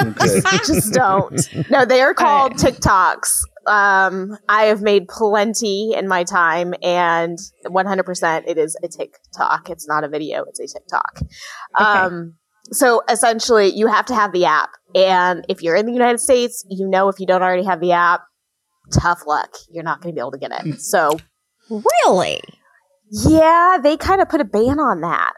[0.00, 0.40] Okay.
[0.66, 1.40] Just don't.
[1.70, 3.40] No, they are called TikToks.
[3.66, 9.68] Um, I have made plenty in my time, and 100% it is a TikTok.
[9.70, 11.18] It's not a video; it's a TikTok.
[11.74, 12.34] Um,
[12.70, 16.64] so essentially, you have to have the app, and if you're in the United States,
[16.70, 18.20] you know if you don't already have the app,
[18.92, 19.50] tough luck.
[19.68, 20.80] You're not going to be able to get it.
[20.80, 21.18] So
[21.68, 22.40] Really?
[23.10, 25.32] yeah, they kind of put a ban on that.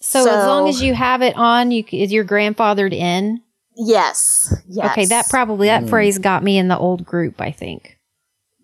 [0.00, 3.42] So, as long as you have it on, you is your grandfathered in.
[3.76, 4.54] Yes.
[4.68, 4.92] Yes.
[4.92, 7.40] Okay, that probably that phrase got me in the old group.
[7.40, 7.98] I think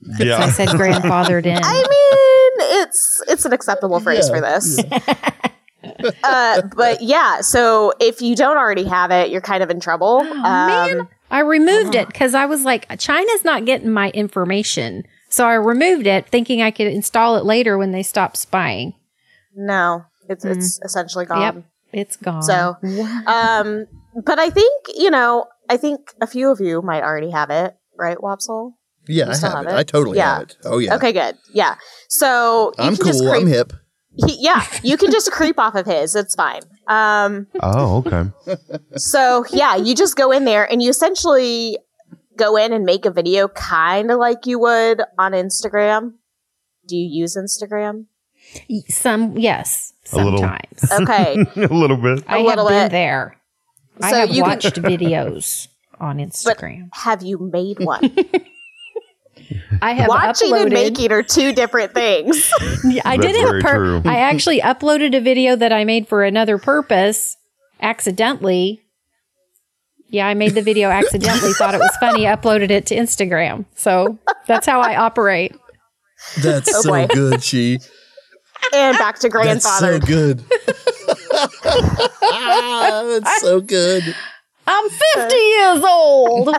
[0.01, 1.59] Because I said grandfathered in.
[1.63, 4.79] I mean, it's it's an acceptable phrase Yeah, for this.
[6.25, 10.21] uh, but yeah, so if you don't already have it, you're kind of in trouble.
[10.23, 11.01] Oh, man.
[11.01, 15.05] Um, I removed it because I was like, China's not getting my information.
[15.29, 18.95] So I removed it thinking I could install it later when they stop spying.
[19.55, 21.41] no, it's it's essentially gone.
[21.41, 22.43] Yep, it's gone.
[22.43, 22.77] So,
[23.27, 23.87] um,
[24.25, 27.77] but I think you know, I think a few of you might already have it,
[27.99, 28.73] right, Wopsle?
[29.09, 29.71] Yeah, I have have it.
[29.71, 29.75] it?
[29.75, 30.35] I totally Yeah.
[30.35, 30.57] have it.
[30.65, 30.95] Oh yeah.
[30.97, 31.37] Okay, good.
[31.53, 31.77] Yeah.
[32.09, 33.13] So I'm cool.
[33.13, 33.73] creep, I'm hip.
[34.27, 36.15] he- yeah, you can just creep off of his.
[36.17, 36.63] It's fine.
[36.89, 38.31] Um, Oh, okay.
[38.97, 41.79] So yeah, you just go in there and you essentially
[42.37, 46.15] go in and make a video kind of like you would on Instagram.
[46.89, 48.07] Do you use Instagram?
[48.89, 50.39] Some yes, A little.
[50.39, 51.37] sometimes Okay.
[51.57, 52.25] a little bit.
[52.27, 52.93] I have little been bit.
[52.93, 53.37] there.
[54.01, 55.69] I So have you can- watched videos
[56.01, 56.89] on Instagram.
[56.93, 58.15] Have you made one?
[59.81, 60.63] I have Watching uploaded.
[60.65, 62.51] and making are two different things.
[62.85, 63.63] Yeah, I did it.
[63.63, 67.37] Per- I actually uploaded a video that I made for another purpose
[67.81, 68.83] accidentally.
[70.09, 73.67] Yeah, I made the video accidentally, thought it was funny, uploaded it to Instagram.
[73.75, 75.55] So that's how I operate.
[76.43, 77.07] That's Oh, so boy.
[77.09, 77.79] good, she.
[78.75, 80.07] And back to That's so good.
[80.07, 80.45] good.
[82.21, 84.15] That's so good.
[84.69, 86.49] I'm 50 years old.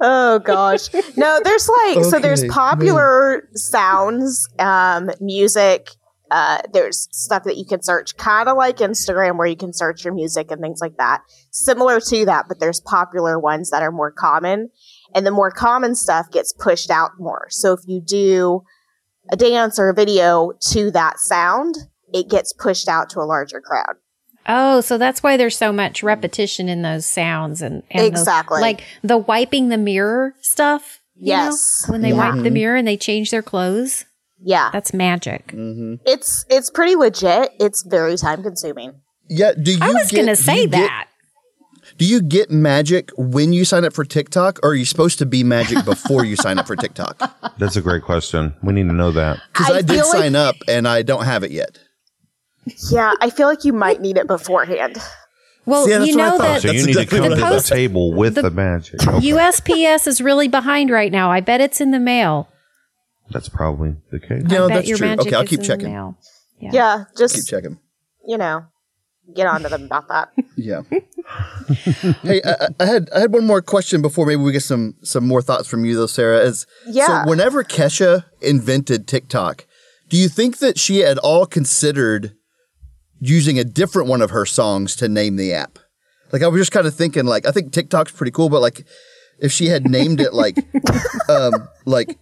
[0.00, 0.88] Oh gosh.
[1.16, 5.90] No, there's like so there's Okay, popular sounds, um, music.
[6.30, 10.04] Uh, there's stuff that you can search, kind of like Instagram, where you can search
[10.04, 11.22] your music and things like that.
[11.50, 14.68] Similar to that, but there's popular ones that are more common,
[15.14, 17.46] and the more common stuff gets pushed out more.
[17.50, 18.62] So if you do
[19.30, 21.76] a dance or a video to that sound,
[22.12, 23.96] it gets pushed out to a larger crowd.
[24.46, 28.60] Oh, so that's why there's so much repetition in those sounds and, and those- Exactly.
[28.62, 31.00] like the wiping the mirror stuff.
[31.14, 31.44] you know?
[31.44, 31.84] Yes.
[31.88, 32.14] when they Yeah.
[32.16, 32.54] wipe the mm-hmm.
[32.54, 34.04] mirror and they change their clothes.
[34.40, 35.48] Yeah, That's magic.
[35.48, 35.94] Mm-hmm.
[36.06, 37.50] it's it's pretty legit.
[37.58, 39.00] It's very time consuming.
[39.28, 39.52] Yeah.
[39.60, 41.07] Do you I was get- going to say get- that.
[41.98, 45.26] Do you get magic when you sign up for TikTok, or are you supposed to
[45.26, 47.18] be magic before you sign up for TikTok?
[47.58, 48.54] That's a great question.
[48.62, 49.40] We need to know that.
[49.52, 51.78] Because I, I did feel like- sign up and I don't have it yet.
[52.90, 54.98] Yeah, I feel like you might need it beforehand.
[55.64, 57.60] Well, Yeah, you know that So you That's need to come what to I the
[57.60, 59.06] table with the, The- magic.
[59.06, 59.30] Okay.
[59.30, 61.30] USPS is really behind right now.
[61.30, 62.48] I bet it's in the mail.
[63.30, 64.42] That's probably the case.
[64.42, 65.06] You know, I bet that's your true.
[65.08, 65.90] magic Okay, I'll keep checking.
[65.92, 66.12] Yeah.
[66.60, 67.78] Yeah, just Keep checking.
[68.26, 68.64] you know,
[69.34, 70.30] get on to them about that.
[70.56, 70.82] Yeah.
[72.22, 75.26] hey, I, I- had I had one more question before maybe we get some some
[75.26, 76.40] more thoughts from you though, Sarah.
[76.40, 77.24] Is Yeah.
[77.24, 79.66] so whenever Kesha invented TikTok,
[80.08, 82.34] do you think that she at all considered
[83.20, 85.78] using a different one of her songs to name the app?
[86.32, 88.86] Like I was just kind of thinking, like I think TikTok's pretty cool, but like
[89.40, 90.58] if she had named it like
[91.28, 91.52] um
[91.86, 92.18] like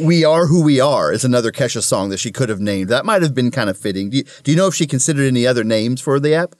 [0.00, 2.88] we Are Who We Are is another Kesha song that she could have named.
[2.88, 4.10] That might have been kind of fitting.
[4.10, 6.54] Do you, do you know if she considered any other names for the app?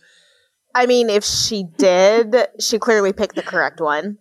[0.75, 4.19] I mean, if she did, she clearly picked the correct one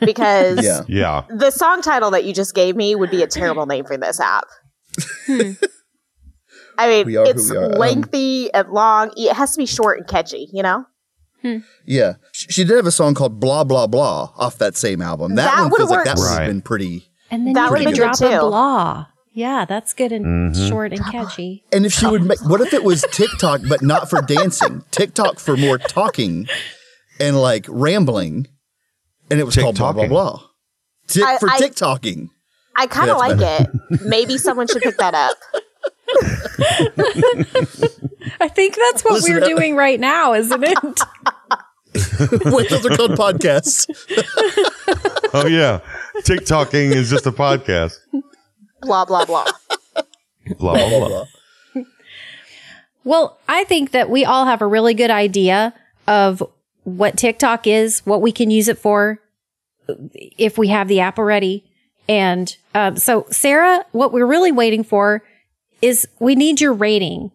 [0.00, 0.82] because Yeah.
[0.88, 1.24] Yeah.
[1.28, 4.20] the song title that you just gave me would be a terrible name for this
[4.20, 4.44] app.
[5.28, 7.64] I mean, We are who it's we are.
[7.66, 9.10] Um, lengthy and long.
[9.16, 10.84] It has to be short and catchy, you know?
[11.86, 12.14] Yeah.
[12.32, 15.34] She, she did have a song called Blah Blah Blah off that same album.
[15.36, 16.30] That, That one would've feels like that worked.
[16.30, 17.07] would have been pretty.
[17.30, 19.06] And then That you would've could been drop a blah.
[19.32, 20.68] Yeah, that's good and Mm-hmm.
[20.68, 21.64] short and catchy.
[21.72, 24.82] And if she would make, what if it was TikTok, but not for dancing?
[24.90, 26.48] TikTok for more talking
[27.20, 28.48] and like rambling.
[29.30, 30.42] And it was called blah, blah, blah.
[31.06, 32.30] Tick, I- for I- TikToking.
[32.76, 34.00] I kind of Yeah, like that's it.
[34.06, 35.36] Maybe someone should pick that up.
[38.40, 39.48] I think that's what Listen we're up.
[39.48, 40.78] doing right now, isn't it?
[42.44, 43.86] Wait, those are called podcasts.
[45.34, 45.80] Oh yeah.
[46.24, 47.98] TikToking is just a podcast.
[48.82, 49.44] Blah, blah, blah.
[50.58, 51.08] Blah blah blah.
[51.08, 51.84] blah.
[53.04, 55.74] well, I think that we all have a really good idea
[56.06, 56.42] of
[56.84, 59.20] what TikTok is, what we can use it for
[60.12, 61.64] if we have the app already.
[62.08, 65.22] And um, so, Sarah, what we're really waiting for
[65.82, 67.30] is we need your rating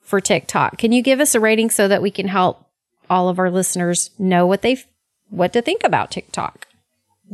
[0.00, 0.78] for TikTok.
[0.78, 2.66] Can you give us a rating so that we can help
[3.10, 4.82] all of our listeners know what they
[5.28, 6.66] what to think about TikTok?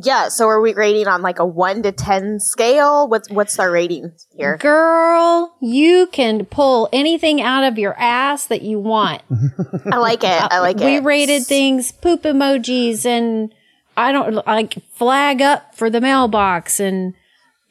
[0.02, 3.08] Yeah, so are we rating on like a 1 to 10 scale?
[3.08, 4.56] What's what's our rating here?
[4.56, 9.22] Girl, you can pull anything out of your ass that you want.
[9.92, 10.30] I like it.
[10.30, 10.84] I like it.
[10.84, 13.54] we rated things poop emojis and
[13.96, 17.12] I don't like flag up for the mailbox and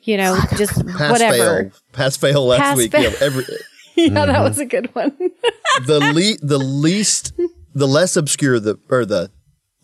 [0.04, 1.64] you know just Pass whatever.
[1.64, 1.72] fail.
[1.92, 2.92] Pass fail last Pass week.
[2.92, 3.04] fail.
[3.12, 3.46] Yeah, every,
[3.96, 4.44] Yeah, that mm-hmm.
[4.44, 5.12] was a good one.
[5.86, 7.34] the le- the least,
[7.74, 9.32] the less obscure, the or the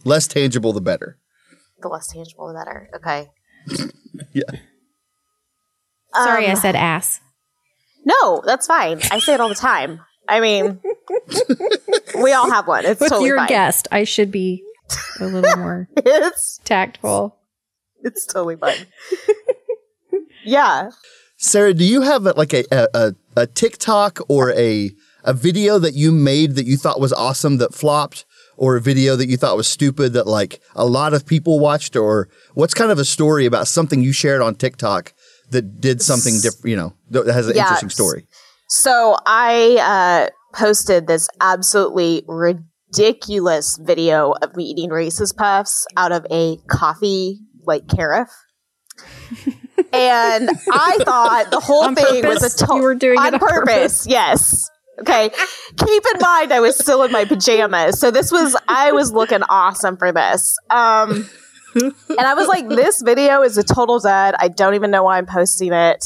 [0.06, 1.18] less tangible, the better.
[1.82, 2.90] The less tangible, the better.
[2.96, 3.30] Okay.
[4.34, 4.50] Yeah.
[6.14, 7.20] Sorry, I Um, said ass.
[8.04, 9.00] No, that's fine.
[9.12, 10.00] I say it all the time.
[10.28, 10.80] I mean,
[12.24, 12.86] we all have one.
[12.86, 13.48] It's With totally your fine.
[13.48, 14.64] guest, I should be
[15.20, 17.38] a little more It's tactful.
[18.04, 18.88] it's totally fine.
[20.44, 20.90] yeah.
[21.38, 24.92] Sarah, do you have like a, a, a, a TikTok or a
[25.24, 28.26] a video that you made that you thought was awesome that flopped,
[28.58, 31.96] or a video that you thought was stupid that like a lot of people watched,
[31.96, 35.14] or what's kind of a story about something you shared on TikTok
[35.52, 36.66] that did something different?
[36.66, 38.28] You know, that has an Yeah, interesting story.
[38.68, 46.26] So I uh, posted this absolutely ridiculous video of me eating Reese's Puffs out of
[46.32, 48.30] a coffee like carafe.
[49.94, 53.42] and I thought the whole On thing was a total You were doing on it
[53.42, 54.08] on purpose.
[54.08, 54.70] Yes.
[55.00, 55.30] Okay.
[55.78, 58.00] Keep in mind I was still in my pajamas.
[58.00, 60.56] So this was I was looking awesome for this.
[60.70, 61.30] Um
[61.76, 64.34] and I was like, this video is a total dud.
[64.40, 66.04] I don't even know why I'm posting it.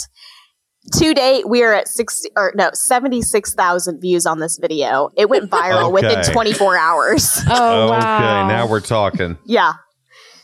[0.95, 5.11] To date, we are at 60 or no, 76,000 views on this video.
[5.15, 7.39] It went viral within 24 hours.
[7.49, 8.47] Oh, okay, wow.
[8.47, 9.37] now we're talking.
[9.45, 9.73] yeah.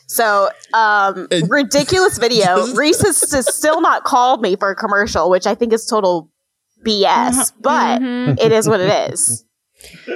[0.06, 2.66] So, um, ridiculous video.
[2.74, 6.30] Reese's has still not called me for a commercial, which I think is total
[6.84, 8.38] BS, but Mhm.
[8.40, 9.44] it is what it is.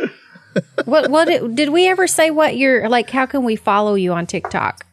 [0.85, 4.13] What what did, did we ever say what your like how can we follow you
[4.13, 4.85] on TikTok?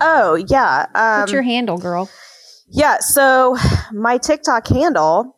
[0.00, 0.86] Oh yeah.
[0.94, 2.08] Um, What's your handle, girl?
[2.68, 3.58] Yeah, so
[3.92, 5.36] my TikTok handle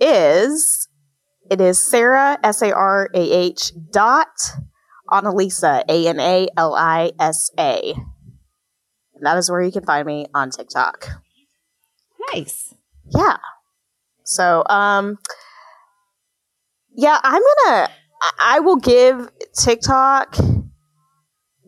[0.00, 0.88] is
[1.50, 4.28] it is Sarah S A R A H dot
[5.10, 7.92] Analisa A N A L I S A.
[9.14, 11.08] And that is where you can find me on TikTok.
[12.32, 12.72] Nice.
[13.14, 13.36] Yeah.
[14.24, 15.18] So um
[16.96, 17.88] yeah, I'm gonna
[18.40, 20.36] I- will give TikTok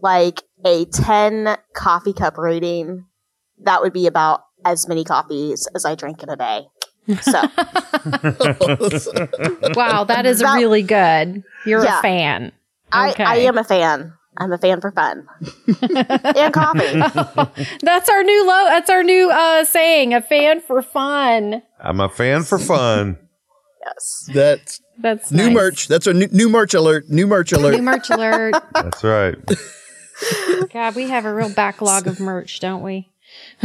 [0.02, 3.06] like a 10 coffee cup rating.
[3.62, 6.66] That would be about as many coffees as I drink in a day.
[7.22, 7.32] So
[9.74, 11.42] Wow, that is That- really good.
[11.64, 11.98] You're Yeah.
[11.98, 12.52] a fan.
[12.92, 14.12] I, I am a fan.
[14.38, 15.26] I'm a fan for fun
[15.82, 17.62] and coffee.
[17.82, 18.64] That's our new low.
[18.68, 20.14] That's our new uh, saying.
[20.14, 21.62] A fan for fun.
[21.80, 23.18] I'm a fan for fun.
[23.84, 24.30] Yes.
[24.34, 25.54] That's That's new nice.
[25.54, 25.88] merch.
[25.88, 27.08] That's our new, new merch alert.
[27.08, 27.76] New merch alert.
[27.76, 28.54] New merch alert.
[28.74, 29.36] That's right.
[30.72, 33.10] God, we have a real backlog of merch, don't we?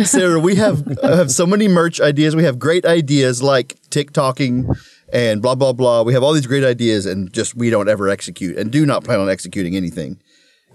[0.03, 2.35] Sarah, we have uh, have so many merch ideas.
[2.35, 4.77] We have great ideas like TikToking
[5.13, 6.03] and blah blah blah.
[6.03, 9.03] We have all these great ideas, and just we don't ever execute, and do not
[9.03, 10.19] plan on executing anything,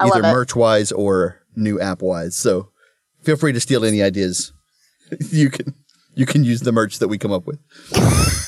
[0.00, 2.36] I either merch wise or new app wise.
[2.36, 2.70] So
[3.22, 4.52] feel free to steal any ideas.
[5.30, 5.74] you can
[6.14, 7.58] you can use the merch that we come up with.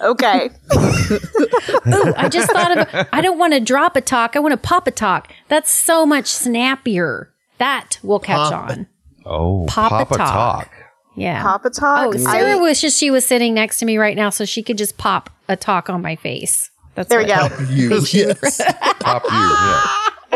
[0.00, 0.50] Okay.
[0.74, 3.08] Ooh, I just thought of.
[3.12, 4.36] I don't want to drop a talk.
[4.36, 5.32] I want to pop a talk.
[5.48, 7.32] That's so much snappier.
[7.58, 8.70] That will catch Pop.
[8.70, 8.86] on.
[9.24, 10.32] Oh, Papa a Talk.
[10.32, 10.70] Talk.
[11.16, 11.42] Yeah.
[11.42, 12.14] Papa talk.
[12.14, 14.62] Oh, Sarah I- was just she was sitting next to me right now, so she
[14.62, 16.70] could just pop a talk on my face.
[16.94, 17.64] That's there we what- go.
[17.70, 18.60] You yes.
[19.00, 19.30] Pop you.
[19.30, 19.86] Yeah.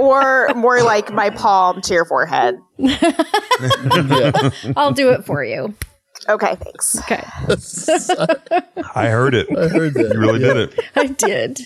[0.00, 2.58] Or more like my palm to your forehead.
[4.76, 5.74] I'll do it for you.
[6.28, 6.98] Okay, thanks.
[7.00, 7.22] Okay,
[8.94, 9.46] I heard it.
[9.56, 10.10] I heard that.
[10.12, 10.78] You really did it.
[10.96, 11.60] I did.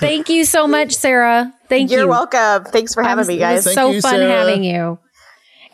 [0.00, 1.52] Thank you so much, Sarah.
[1.68, 2.08] Thank You're you.
[2.08, 2.64] welcome.
[2.64, 3.66] Thanks for having I'm- me, It guys.
[3.66, 4.30] was so you, fun Sarah.
[4.32, 4.98] having you.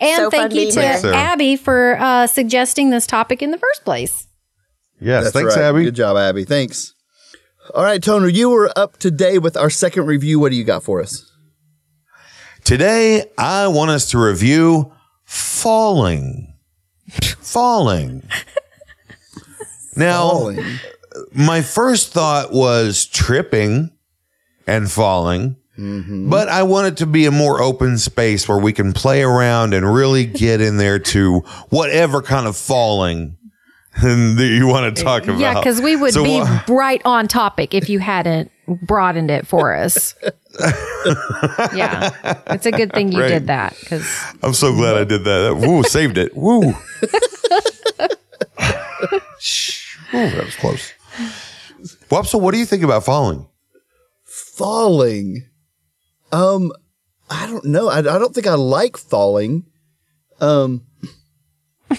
[0.00, 0.92] And So thank you to here.
[0.94, 4.26] Thanks, Abby for uh, suggesting this topic in the first place.
[5.00, 5.24] Yes.
[5.24, 5.64] That's thanks, right.
[5.66, 5.84] Abby.
[5.84, 6.44] Good job, Abby.
[6.44, 6.94] Thanks.
[7.74, 10.40] All right, Toner, you were up today with our second review.
[10.40, 11.30] What do you got for us?
[12.64, 14.92] Today, I want us to review
[15.24, 16.54] falling.
[17.40, 18.22] falling.
[19.96, 20.64] Now, Falling.
[21.32, 23.90] my first thought was tripping
[24.64, 26.30] and falling, mm-hmm.
[26.30, 29.74] but I want it to be a more open space where we can play around
[29.74, 33.37] and really get in there to whatever kind of falling
[34.02, 35.38] that you want to talk about.
[35.38, 38.50] Yeah, because we would So be wha- right on topic if you hadn't
[38.82, 40.14] broadened it for us.
[41.74, 42.10] yeah,
[42.48, 43.28] it's a good thing you Right.
[43.28, 44.06] did that because
[44.42, 45.54] I'm so glad I did that.
[45.60, 46.36] That- Woo, saved it.
[46.36, 46.70] Woo.
[49.38, 49.96] Shh.
[50.12, 50.92] Woo, that was close.
[52.10, 53.46] Well, so what do you think about falling?
[54.24, 55.46] falling.
[56.32, 56.72] Um,
[57.30, 57.88] I don't know.
[57.88, 59.64] I, I don't think I like falling.
[60.40, 60.84] Um,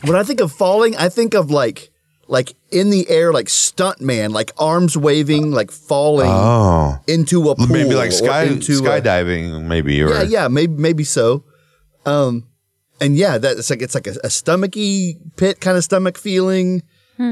[0.03, 1.91] when I think of falling, I think of like
[2.27, 7.67] like in the air, like stuntman, like arms waving, like falling Oh, into a pool,
[7.67, 11.43] maybe like sky into a- skydiving, maybe or yeah, yeah, maybe maybe so.
[12.05, 12.45] Um,
[13.01, 16.83] and yeah, that's like it's like a, a stomachy pit kind of stomach feeling.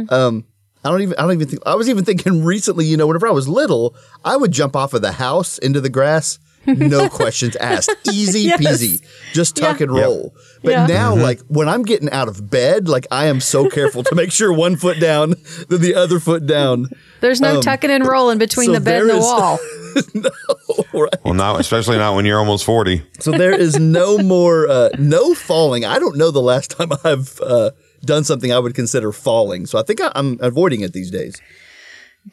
[0.10, 0.44] Um,
[0.84, 2.86] I don't even I don't even think I was even thinking recently.
[2.86, 5.90] You know, whenever I was little, I would jump off of the house into the
[5.90, 9.02] grass, no questions asked, easy peasy,
[9.34, 10.36] just tuck and roll.
[10.64, 10.86] But Yeah.
[10.88, 14.32] now, like when I'm getting out of bed, like I am so careful to make
[14.32, 15.36] sure one foot down,
[15.70, 16.88] then the other foot down.
[17.22, 19.60] there's no Um, tucking and rolling between so the bed and the is- wall.
[20.94, 21.16] right?
[21.24, 23.04] well, not especially not when you're almost forty.
[23.20, 25.86] So there is no more, uh, no falling.
[25.86, 27.72] I don't know the last time I've uh,
[28.06, 29.66] done something I would consider falling.
[29.66, 31.42] So I think I, I'm avoiding it these days.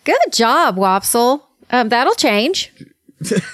[0.05, 1.43] Good job, Wopsle.
[1.71, 2.73] Um, that'll change.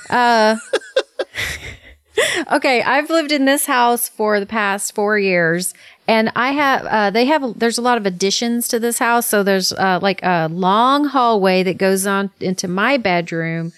[0.09, 0.57] Uh,
[2.53, 5.75] okay, I've lived in this house for the past four years,
[6.09, 6.87] and I have.
[6.87, 7.59] Uh, they have.
[7.59, 11.63] There's a lot of additions to this house, so there's uh, like a long hallway
[11.63, 13.73] that goes on into my bedroom.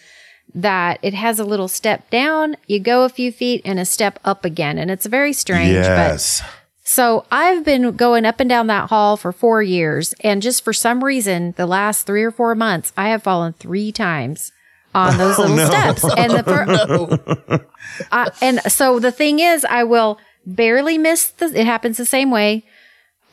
[0.54, 4.18] That it has a little step down, you go a few feet, and a step
[4.22, 5.76] up again, and it's very strange.
[5.76, 6.42] But Yes.
[6.84, 10.74] so I've been going up and down that hall for four years, and just for
[10.74, 14.52] some reason, the last three or four months, I have fallen three times
[14.94, 16.04] on those little steps.
[16.16, 17.66] And the fir-
[18.12, 21.46] I, and so the thing is, I will barely miss the.
[21.46, 22.64] It happens the same way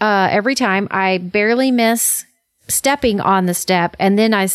[0.01, 0.87] uh, every time.
[0.91, 2.25] I barely miss
[2.67, 4.47] stepping on the step, and then I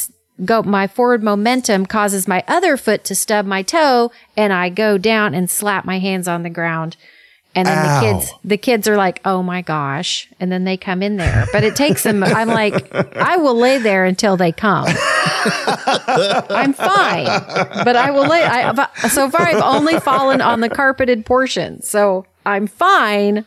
[0.44, 0.62] go.
[0.62, 5.34] My forward momentum causes my other foot to stub my toe, and I go down
[5.34, 6.96] and slap my hands on the ground.
[7.56, 8.00] And then Ow.
[8.00, 11.46] the kids, the kids are like, "Oh my gosh!" And then they come in there,
[11.52, 12.24] but it takes them.
[12.24, 14.86] I'm like, I will lay there until they come.
[15.46, 17.26] I'm fine,
[17.84, 18.42] but I will lay.
[18.42, 23.44] I, but- so far, I've only fallen on the carpeted portion, so I'm fine.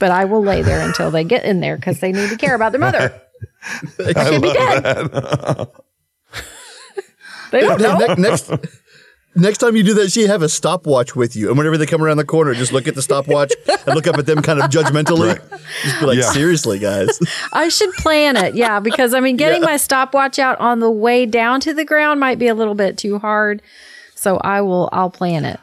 [0.00, 2.54] But I will lay there until they get in there because they need to care
[2.54, 3.20] about their mother.
[4.04, 5.10] I could be dead.
[7.50, 7.98] they don't know.
[7.98, 8.50] Ne- next,
[9.38, 12.02] next time you do that, she have a stopwatch with you, and whenever they come
[12.02, 13.52] around the corner, just look at the stopwatch
[13.86, 15.38] and look up at them kind of judgmentally.
[15.82, 16.30] Just be like, Yeah.
[16.32, 17.18] seriously, guys.
[17.52, 18.54] I should plan it.
[18.54, 22.20] Yeah, because I mean, getting my stopwatch out on the way down to the ground
[22.20, 23.62] might be a little bit too hard.
[24.14, 24.88] So I will.
[24.92, 25.60] I'll plan it.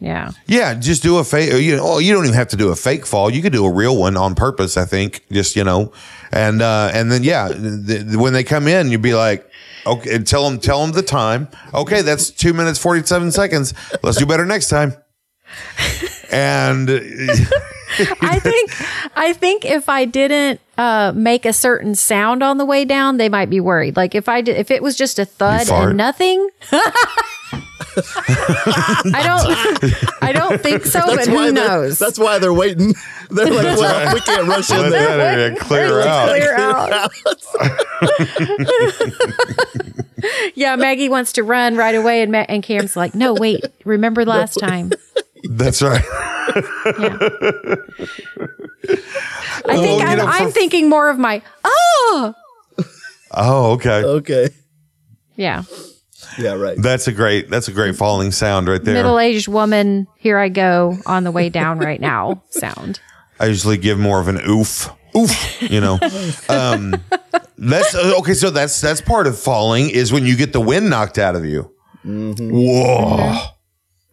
[0.00, 0.32] Yeah.
[0.48, 1.52] Yeah, just do a fake.
[1.62, 3.30] You know, you don't even have to do a fake fall.
[3.30, 4.76] You could do a real one on purpose.
[4.76, 5.24] I think.
[5.30, 5.92] Just you know,
[6.32, 9.48] and uh, and then yeah, th- th- when they come in, you'd be like,
[9.86, 11.48] okay, and tell them tell them the time.
[11.74, 13.74] Okay, that's two minutes forty seven seconds.
[14.02, 14.94] Let's do better next time.
[16.30, 16.88] And
[18.22, 18.70] I think
[19.16, 23.28] I think if I didn't uh, make a certain sound on the way down, they
[23.28, 23.96] might be worried.
[23.96, 26.48] Like if I did, if it was just a thud and nothing.
[29.14, 30.22] I don't.
[30.22, 31.98] I don't think so, but who knows?
[31.98, 32.94] That's why they're waiting.
[33.30, 35.16] They're like, well, we can't rush in there.
[35.16, 36.28] that area clear out.
[36.28, 37.10] Clear out.
[40.54, 43.64] yeah, Maggie wants to run right away, and Ma- and Cam's like, "No, wait.
[43.84, 44.92] Remember last time."
[45.44, 46.04] That's right.
[46.04, 47.16] yeah.
[49.64, 52.34] I oh, think you I'm, know, I'm for- thinking more of my oh
[53.34, 54.02] Oh, okay.
[54.04, 54.48] Okay.
[55.36, 55.62] yeah
[56.38, 56.76] Yeah, right.
[56.80, 57.50] That's a great.
[57.50, 58.94] That's a great falling sound right there.
[58.94, 60.06] middle aged woman.
[60.16, 62.42] Here I go on the way down right now.
[62.50, 63.00] Sound.
[63.38, 65.62] I usually give more of an oof, oof.
[65.62, 65.98] You know,
[66.48, 66.94] um,
[67.58, 68.34] that's uh, okay.
[68.34, 71.44] So that's that's part of falling is when you get the wind knocked out of
[71.44, 71.70] you.
[72.04, 73.38] Whoa,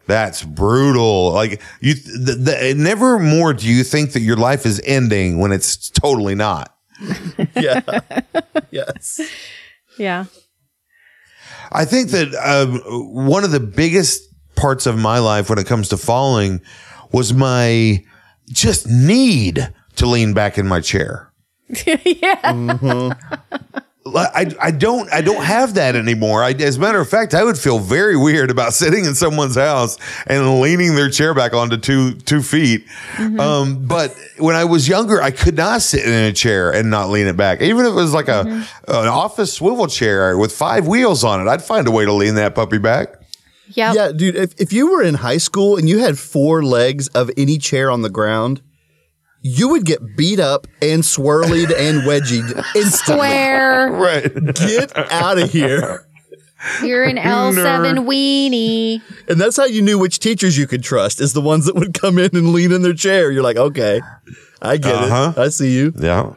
[0.09, 1.31] that's brutal.
[1.31, 5.51] Like you, the, the, never more do you think that your life is ending when
[5.51, 6.75] it's totally not.
[7.55, 7.81] Yeah.
[8.71, 9.21] yes.
[9.97, 10.25] Yeah.
[11.71, 12.79] I think that um,
[13.27, 14.23] one of the biggest
[14.55, 16.61] parts of my life when it comes to falling
[17.11, 18.03] was my
[18.49, 21.31] just need to lean back in my chair.
[21.85, 22.51] yeah.
[22.51, 23.83] Like,
[24.17, 26.43] I, I don't I don't have that anymore.
[26.43, 29.55] I, as a matter of fact, I would feel very weird about sitting in someone's
[29.55, 29.97] house
[30.27, 32.85] and leaning their chair back onto two two feet.
[33.17, 37.09] Um, but when I was younger, I could not sit in a chair and not
[37.09, 38.41] lean it back, even if it was like a
[38.87, 41.49] an office swivel chair with five wheels on it.
[41.49, 43.15] I'd find a way to lean that puppy back.
[43.71, 43.95] Yep.
[43.95, 47.29] Yeah, dude, if, if you were in high school and you had four legs of
[47.37, 48.61] any chair on the ground,
[49.41, 53.27] you would get beat up and swirled and wedgied instantly.
[53.27, 53.91] Square.
[53.91, 54.33] Right.
[54.55, 56.05] Get out of here.
[56.83, 59.01] You're an L7 weenie.
[59.29, 61.93] And that's how you knew which teachers you could trust is the ones that would
[61.93, 63.31] come in and lean in their chair.
[63.31, 64.01] You're like, okay,
[64.61, 65.33] I get Uh-huh.
[65.37, 65.39] it.
[65.39, 65.93] I see you.
[65.97, 66.33] Yeah.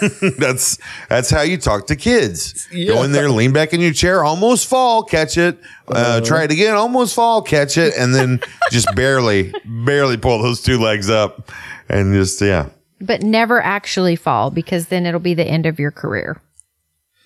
[0.38, 0.78] that's
[1.08, 2.66] that's how you talk to kids.
[2.68, 5.58] Go in there, lean back in your chair, almost fall, catch it.
[5.88, 8.40] Uh, try it again, almost fall, catch it, and then
[8.70, 11.50] just barely, barely pull those two legs up,
[11.88, 12.68] and just yeah,
[13.00, 16.40] But never actually fall because then it'll be the end of your career.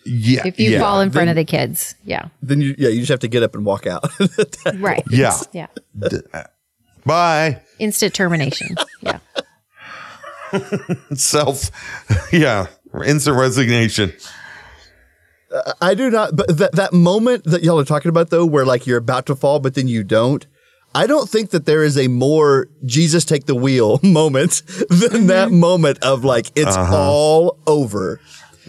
[0.04, 0.42] yeah.
[0.46, 0.80] If you yeah.
[0.80, 1.94] fall in front of the kids.
[2.04, 2.28] Yeah.
[2.42, 4.04] Then you, yeah, you just have to get up and walk out.
[4.76, 5.02] Right.
[5.10, 5.36] Yeah.
[5.52, 5.66] Yeah.
[7.04, 7.62] Bye.
[7.78, 8.74] Instant termination.
[9.00, 9.18] Yeah.
[11.14, 11.70] Self.
[12.32, 12.66] Yeah.
[13.04, 14.12] Instant resignation.
[15.80, 18.86] I do not, but that, that moment that y'all are talking about though, where like
[18.86, 20.46] you're about to fall, but then you don't.
[20.94, 25.26] I don't think that there is a more Jesus take the wheel moment than mm-hmm.
[25.26, 26.96] that moment of like, it's uh-huh.
[26.96, 28.20] all over.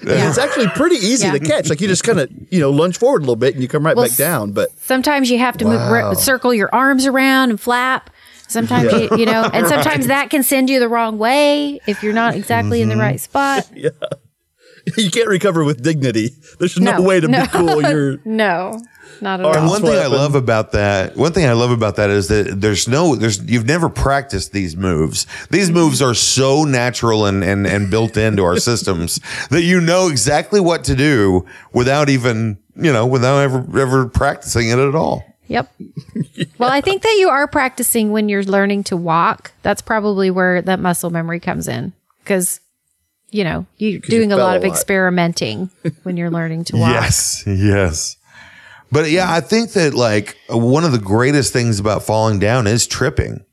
[0.06, 0.28] Yeah.
[0.30, 1.34] It's actually pretty easy Yeah.
[1.34, 1.70] to catch.
[1.70, 3.86] Like you just kind of, you know, lunge forward a little bit and you come
[3.86, 4.52] right Well, back down.
[4.52, 8.10] But Sometimes you have to move, circle your arms around and flap.
[8.48, 8.98] Sometimes Yeah.
[9.12, 12.36] you, you know, and sometimes that can send you the wrong way if you're not
[12.36, 12.92] exactly Mm-hmm.
[12.92, 13.70] in the right spot.
[13.76, 13.90] yeah.
[14.98, 16.30] you can't recover with dignity.
[16.60, 17.42] There's no, No, way to no.
[17.42, 17.82] be cool.
[17.82, 18.80] You're No,
[19.20, 19.58] not at all.
[19.58, 22.62] And one thing I love about that, one thing I love about that is that
[22.62, 25.28] there's no, there's, you've never practiced these moves.
[25.50, 29.20] These moves are so natural and, and, and built into our systems
[29.50, 34.70] that you know exactly what to do without even, you know, without ever, ever practicing
[34.70, 35.22] it at all.
[35.48, 35.72] Yep.
[36.58, 39.52] Well, I think that you are practicing when you're learning to walk.
[39.62, 41.94] That's probably where that muscle memory comes in
[42.24, 42.60] because,
[43.32, 44.72] you know, you're doing a fell lot a of lot.
[44.72, 45.70] experimenting
[46.04, 46.92] when you're learning to walk.
[46.92, 47.44] Yes.
[47.48, 48.18] Yes.
[48.92, 52.88] But yeah, I think that like one of the greatest things about falling down is
[52.88, 53.44] tripping.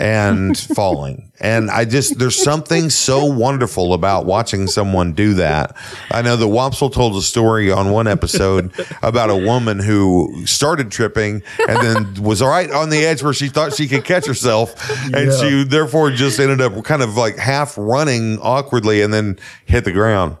[0.00, 1.30] And falling.
[1.40, 5.76] And I just, there's something so wonderful about watching someone do that.
[6.10, 8.72] I know the Wopsle told a story on one episode
[9.02, 13.48] about a woman who started tripping and then was right on the edge where she
[13.48, 14.74] thought she could catch herself.
[15.14, 19.84] And she therefore just ended up kind of like half running awkwardly and then hit
[19.84, 20.36] the ground.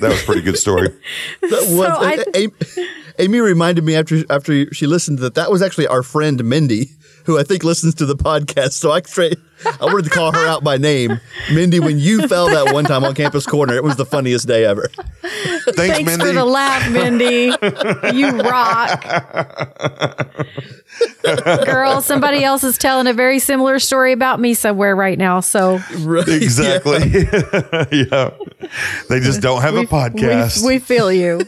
[0.00, 0.88] That was a pretty good story.
[1.42, 2.46] That was I- A-
[2.80, 2.88] A-
[3.20, 6.90] Amy reminded me after after she listened that that was actually our friend Mindy,
[7.28, 8.72] who I think listens to the podcast.
[8.72, 9.30] So I tra-
[9.80, 11.20] I wanted to call her out by name,
[11.52, 11.78] Mindy.
[11.78, 14.88] When you fell that one time on Campus Corner, it was the funniest day ever.
[15.22, 16.24] Thanks, Thanks Mindy.
[16.24, 17.52] for the laugh, Mindy.
[18.16, 19.04] you rock.
[21.66, 25.40] Girl, somebody else is telling a very similar story about me somewhere right now.
[25.40, 26.26] So Right.
[26.28, 27.26] Exactly.
[27.92, 28.30] Yeah.
[29.08, 30.62] They just don't have a podcast.
[30.62, 31.40] we, we feel you.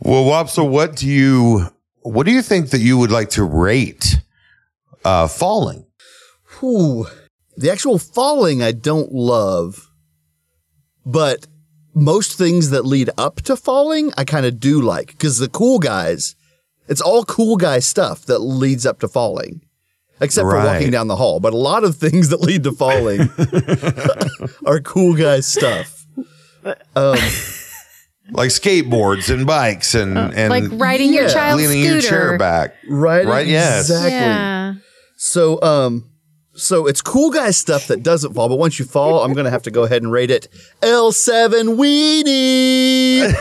[0.00, 1.66] well, Wopsle, what do you
[2.02, 4.20] what do you think that you would like to rate
[5.04, 5.86] uh falling?
[6.62, 7.06] Ooh,
[7.56, 9.90] the actual falling I don't love,
[11.04, 11.46] but
[11.94, 15.78] most things that lead up to falling I kind of do like because the cool
[15.78, 16.34] guys,
[16.88, 19.62] it's all cool guy stuff that leads up to falling,
[20.20, 21.40] except for walking down the hall.
[21.40, 23.28] But a lot of things that lead to falling
[24.66, 25.98] are cool guy stuff.
[26.94, 27.18] Um,
[28.32, 32.00] Like skateboards and bikes and and like riding your yeah, child's leaning scooter.
[32.00, 32.74] your chair back.
[32.88, 33.26] right?
[33.26, 33.90] Right, yes.
[33.90, 34.10] Exactly.
[34.12, 34.74] Yeah.
[35.16, 36.08] So, um,
[36.54, 39.62] so it's cool guy stuff that doesn't fall, but once you fall, I'm gonna have
[39.62, 40.48] to go ahead and rate it
[40.82, 43.32] L7 weenie.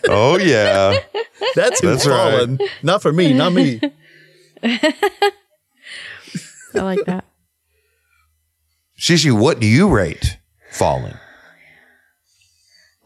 [0.08, 0.98] Oh yeah.
[1.54, 2.32] That's who's That's right.
[2.38, 2.58] falling.
[2.82, 3.80] Not for me, not me.
[4.62, 4.80] I
[6.74, 7.24] like that.
[8.98, 10.38] Shishi, what do you rate
[10.72, 11.14] falling?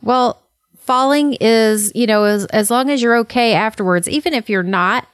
[0.04, 0.40] Well,
[0.78, 5.08] falling is, you know, as, as long as you're okay afterwards, even if you're not,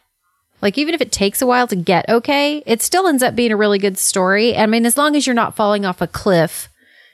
[0.60, 3.52] like, even if it takes a while to get okay, it still ends up being
[3.52, 4.56] a really good story.
[4.56, 6.68] I mean, as long as you're not falling off a cliff,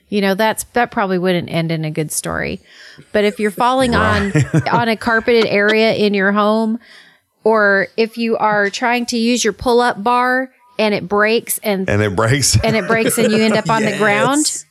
[0.09, 2.61] you know, that's, that probably wouldn't end in a good story.
[3.12, 4.33] But if you're falling on,
[4.72, 6.81] on a carpeted area in your home,
[7.45, 11.89] or if you are trying to use your pull up bar and it breaks and,
[11.89, 12.57] And it breaks.
[12.62, 14.66] and it breaks and you end up on the ground, Yes.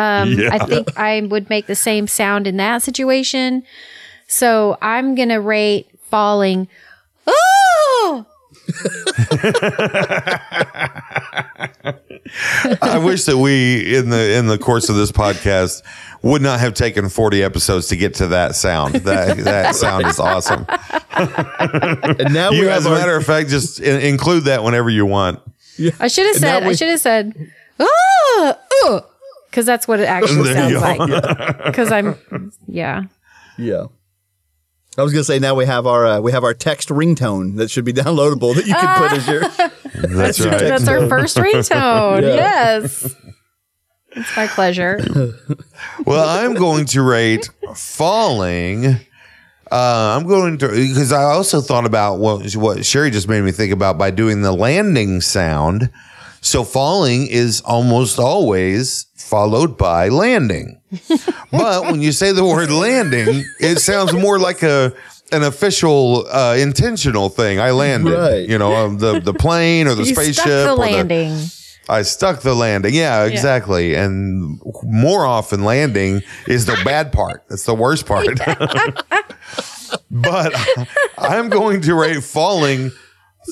[0.00, 0.48] Um, Yeah.
[0.52, 3.62] I think I would make the same sound in that situation.
[4.26, 6.68] So I'm gonna rate falling.
[7.26, 8.26] Oh,
[12.82, 15.82] I wish that we in the in the course of this podcast
[16.22, 18.94] would not have taken 40 episodes to get to that sound.
[18.96, 20.66] That that sound is awesome.
[21.10, 24.62] And now we You, have as a our, matter of fact, just in- include that
[24.62, 25.40] whenever you want.
[25.98, 26.62] I should have And now said.
[26.68, 27.50] I should have said.
[27.78, 29.06] Oh,
[29.50, 31.64] because that's what it actually sounds like.
[31.64, 33.04] Because I'm, yeah.
[33.58, 33.86] yeah.
[34.96, 37.70] I was gonna say now we have our uh, we have our text ringtone that
[37.70, 39.40] should be downloadable that you can put as your
[40.08, 40.60] That's your right.
[40.60, 42.22] That's our first ringtone.
[42.22, 42.34] Yeah.
[42.34, 43.14] Yes.
[44.12, 44.98] It's my pleasure.
[46.04, 48.86] Well, I'm going to rate falling.
[49.70, 53.52] Uh, I'm going to because I also thought about what what Sherry just made me
[53.52, 55.90] think about by doing the landing sound.
[56.40, 60.80] So falling is almost always followed by landing.
[61.52, 64.92] but when you say the word landing, it sounds more like a
[65.32, 67.60] an official uh, intentional thing.
[67.60, 68.48] I landed, Right.
[68.48, 71.38] you know, um, the the plane or the You spaceship stuck the or the landing.
[71.88, 72.94] I stuck the landing.
[72.94, 73.94] Yeah, exactly.
[73.94, 77.44] And more often, landing is the bad part.
[77.48, 78.26] That's the worst part.
[80.10, 80.54] but
[81.18, 82.92] I'm going to rate falling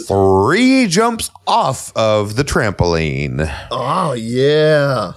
[0.06, 5.12] three jumps off of the trampoline, Oh yeah.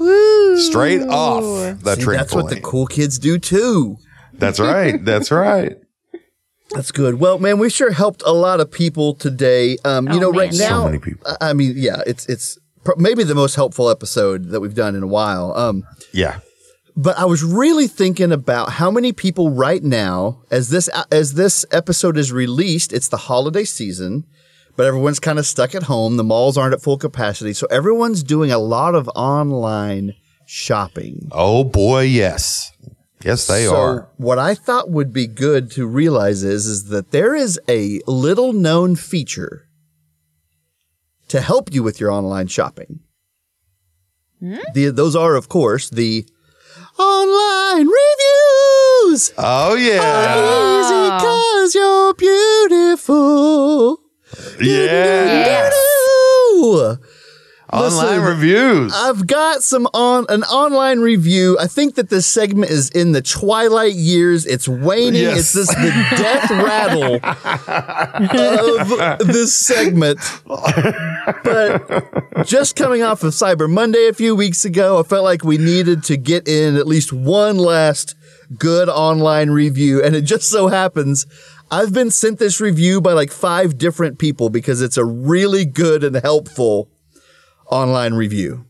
[0.58, 1.44] straight off
[1.84, 2.18] the See, trampoline.
[2.18, 3.98] that's what the cool kids do too.
[4.34, 5.04] That's right.
[5.04, 5.78] That's right.
[6.72, 7.20] That's good.
[7.20, 9.78] Well, man, we sure helped a lot of people today.
[9.84, 10.54] Um, you Oh, know, right man.
[10.54, 11.28] So now, many people.
[11.42, 14.96] I- I mean, yeah, it's it's pr- maybe the most helpful episode that we've done
[14.96, 15.54] in a while.
[15.58, 16.40] Um, Yeah.
[16.96, 21.66] but I was really thinking about how many people right now, as this as this
[21.72, 24.24] episode is released, it's the holiday season,
[24.76, 26.18] but everyone's kind of stuck at home.
[26.18, 30.16] The malls aren't at full capacity, so everyone's doing a lot of online
[30.46, 31.30] shopping.
[31.32, 32.72] Oh boy, yes.
[33.24, 33.70] Yes, they are.
[33.70, 34.10] so are.
[34.18, 38.52] What I thought would be good to realize is, is that there is a little
[38.52, 39.68] known feature
[41.28, 43.02] to help you with your online shopping.
[44.40, 44.58] Hmm?
[44.74, 46.26] The, those are, of course, the
[46.98, 49.32] online reviews.
[49.38, 50.02] Oh yeah.
[50.80, 51.20] Easy ah.
[51.22, 54.01] cause you're beautiful.
[54.60, 55.72] Yeah.
[55.72, 56.98] Yes.
[57.74, 58.94] Online Listen, reviews.
[58.94, 61.58] I've got some on an online review.
[61.58, 64.46] I think that this segment is in the twilight years.
[64.46, 65.22] It's waning.
[65.22, 65.56] Yes.
[65.56, 67.16] It's just the death rattle
[69.22, 70.20] of this segment.
[70.46, 75.58] But just coming off of Cyber Monday a few weeks ago, I felt like we
[75.58, 78.16] needed to get in at least one last
[78.58, 80.04] good online review.
[80.04, 81.26] And it just so happens
[81.72, 86.04] I've been sent this review by like five different people because it's a really good
[86.04, 86.90] and helpful
[87.68, 88.66] online review.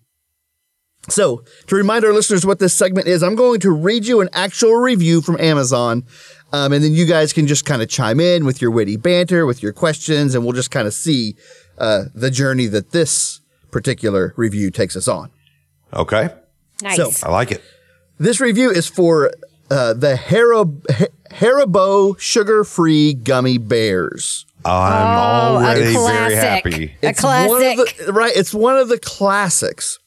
[1.10, 4.30] So, to remind our listeners what this segment is, I'm going to read you an
[4.34, 6.04] actual review from Amazon.
[6.54, 9.47] Um, and then you guys can just kind of chime in with your witty banter,
[9.47, 11.36] with your questions, and we'll just kind of see
[11.80, 13.39] uh, the journey that this
[13.72, 15.32] particular review takes us on.
[15.93, 16.30] okay.
[16.84, 16.97] Nice.
[16.97, 17.64] So- I like it.
[18.20, 19.32] This review is for
[19.72, 24.45] uh, the Harib- Haribo sugar free gummy bears.
[24.63, 24.71] I'm
[25.17, 26.95] Oh, a already very happy.
[27.01, 27.49] A classic.
[27.49, 28.34] One of the, right.
[28.36, 29.97] It's one of the classics.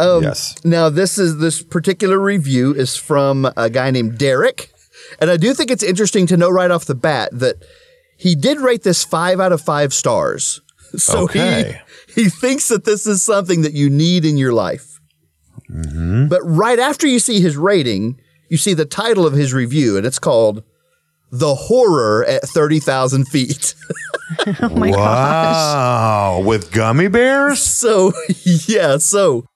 [0.00, 0.56] Um, yes.
[0.64, 4.72] Now, this is this particular review is from a guy named Derek,
[5.20, 7.56] and I do think it's interesting to know right off the bat that
[8.16, 10.60] he did rate this five out of five stars.
[10.98, 11.80] So Okay.
[12.14, 15.00] he he thinks that this is something that you need in your life.
[15.70, 16.26] Mm-hmm.
[16.28, 18.20] But right after you see his rating,
[18.52, 20.62] you see the title of his review, and it's called
[21.30, 23.74] "The Horror at Thirty Thousand Feet."
[24.60, 24.98] oh my gosh.
[24.98, 26.42] wow.
[26.44, 27.60] With gummy bears?
[27.60, 28.12] So,
[28.44, 29.46] yeah, so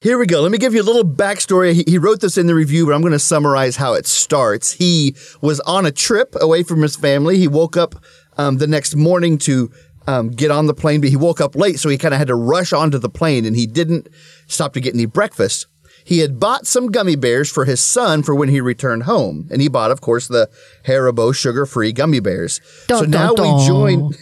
[0.00, 0.42] here we go.
[0.42, 1.72] Let me give you a little backstory.
[1.72, 4.70] He, he wrote this in the review, but I'm going to summarize how it starts.
[4.70, 7.38] He was on a trip away from his family.
[7.38, 7.96] He woke up
[8.38, 9.72] um, the next morning to
[10.06, 12.28] um, get on the plane, but he woke up late, so he kind of had
[12.28, 14.08] to rush onto the plane and he didn't
[14.46, 15.66] stop to get any breakfast.
[16.06, 19.48] He had bought some gummy bears for his son for when he returned home.
[19.50, 20.48] And he bought, of course, the
[20.84, 22.60] Haribo sugar free gummy bears.
[22.86, 24.08] so Dun, now dun, we join.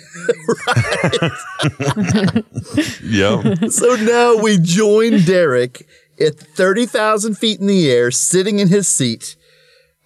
[3.05, 3.71] Yep.
[3.71, 5.87] So now we join Derek
[6.19, 9.37] at 30,000 feet in the air, sitting in his seat.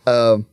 [0.04, 0.46] Um,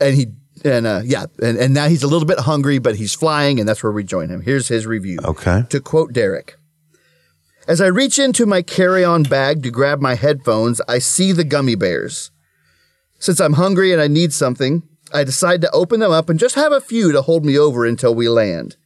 [0.00, 0.26] and he,
[0.64, 3.68] and, uh, yeah, and, and now he's a little bit hungry, but he's flying, and
[3.68, 4.40] that's where we join him.
[4.40, 5.20] Here's his review.
[5.24, 5.62] Okay.
[5.70, 6.56] To quote Derek
[7.68, 11.44] As I reach into my carry on bag to grab my headphones, I see the
[11.44, 12.30] gummy bears.
[13.18, 16.54] Since I'm hungry and I need something, I decide to open them up and just
[16.54, 18.76] have a few to hold me over until we land.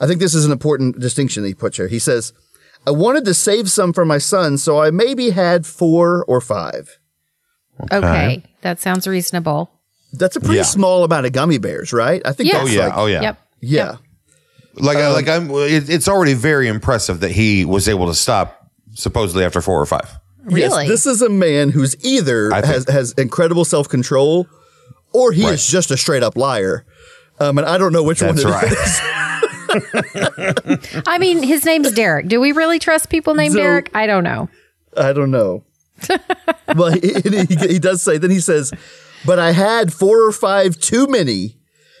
[0.00, 1.88] I think this is an important distinction that he puts here.
[1.88, 2.32] He says,
[2.86, 6.98] I wanted to save some for my son, so I maybe had four or five.
[7.90, 8.42] Okay.
[8.62, 9.70] That sounds reasonable.
[10.12, 10.62] That's a pretty Yeah.
[10.62, 12.20] small amount of gummy bears, right?
[12.24, 12.60] I think Yeah.
[12.62, 12.84] Oh yeah.
[12.86, 13.20] like, oh yeah.
[13.22, 13.38] Yep.
[13.60, 13.96] yeah.
[14.80, 15.50] Like I like I'm.
[15.50, 19.86] It, it's already very impressive that he was able to stop supposedly after four or
[19.86, 20.18] five.
[20.44, 20.86] Really?
[20.86, 24.46] Yes, this is a man who's either think- has, has incredible self control
[25.12, 25.54] or he Right.
[25.54, 26.84] is just a straight up liar.
[27.40, 28.72] Um, and I don't know which That's one it right.
[28.72, 29.00] is.
[31.06, 32.28] I mean, his name's Derek.
[32.28, 33.90] Do we really trust people named So- Derek?
[33.94, 34.48] I don't know.
[34.96, 35.64] I don't know.
[36.74, 38.72] well, he, he, he does say, then he says,
[39.26, 41.57] but I had four or five too many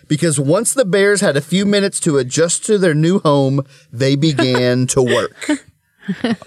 [0.08, 4.16] because once the bears had a few minutes to adjust to their new home, they
[4.16, 5.50] began to work.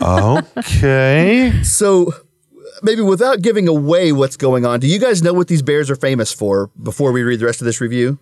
[0.01, 1.53] Okay.
[1.63, 2.13] So,
[2.81, 5.95] maybe without giving away what's going on, do you guys know what these bears are
[5.95, 8.17] famous for before we read the rest of this review?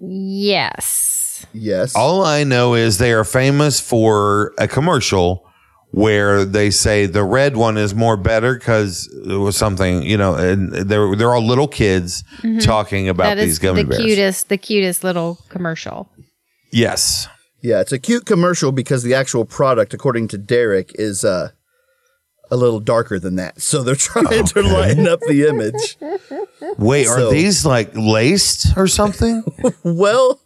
[0.00, 1.46] Yes.
[1.52, 1.94] Yes.
[1.94, 5.48] All I know is they are famous for a commercial
[5.94, 10.34] where they say the red one is more better because it was something you know,
[10.34, 12.24] and they're they're all little kids
[12.60, 14.02] talking about That these is gummy the bears.
[14.02, 16.10] cutest, the cutest little commercial.
[16.72, 17.28] Yes.
[17.62, 21.50] Yeah, it's a cute commercial because the actual product, according to Derek, is uh,
[22.50, 23.62] a little darker than that.
[23.62, 25.96] So they're trying to lighten up the image.
[26.76, 29.42] Wait, So- are these like laced or something?
[29.84, 30.40] Well,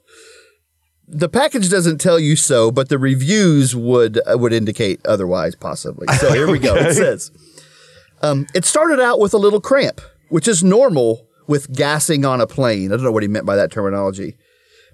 [1.08, 6.06] the package doesn't tell you so, but the reviews would uh, would indicate otherwise, possibly.
[6.18, 6.74] So here we go.
[6.76, 7.30] It says,
[8.22, 12.46] um, "It started out with a little cramp, which is normal with gassing on a
[12.46, 14.36] plane." I don't know what he meant by that terminology,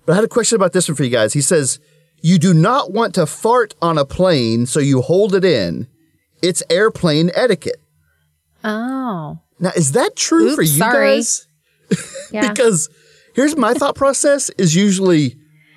[0.06, 1.32] but I had a question about this one for you guys.
[1.32, 1.80] He says,
[2.22, 5.88] "You do not want to fart on a plane, so you hold it in.
[6.42, 7.80] It's airplane etiquette."
[8.62, 9.38] Oh.
[9.60, 11.16] Now, is that true for you sorry.
[11.16, 11.46] guys?
[12.32, 12.48] Yeah.
[12.48, 12.88] because
[13.34, 15.36] here's my thought process is usually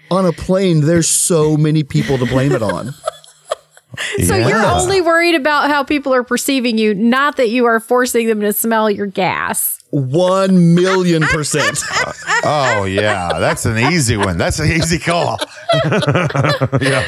[0.09, 2.93] on a plane there's so many people to blame it on
[4.25, 8.27] so you're only worried about how people are perceiving you, not that you are forcing
[8.27, 9.79] them to smell your gas.
[9.91, 11.79] 1 million percent
[12.43, 14.37] Oh yeah, that's an easy one.
[14.37, 15.37] That's an easy call.
[16.81, 17.07] yeah.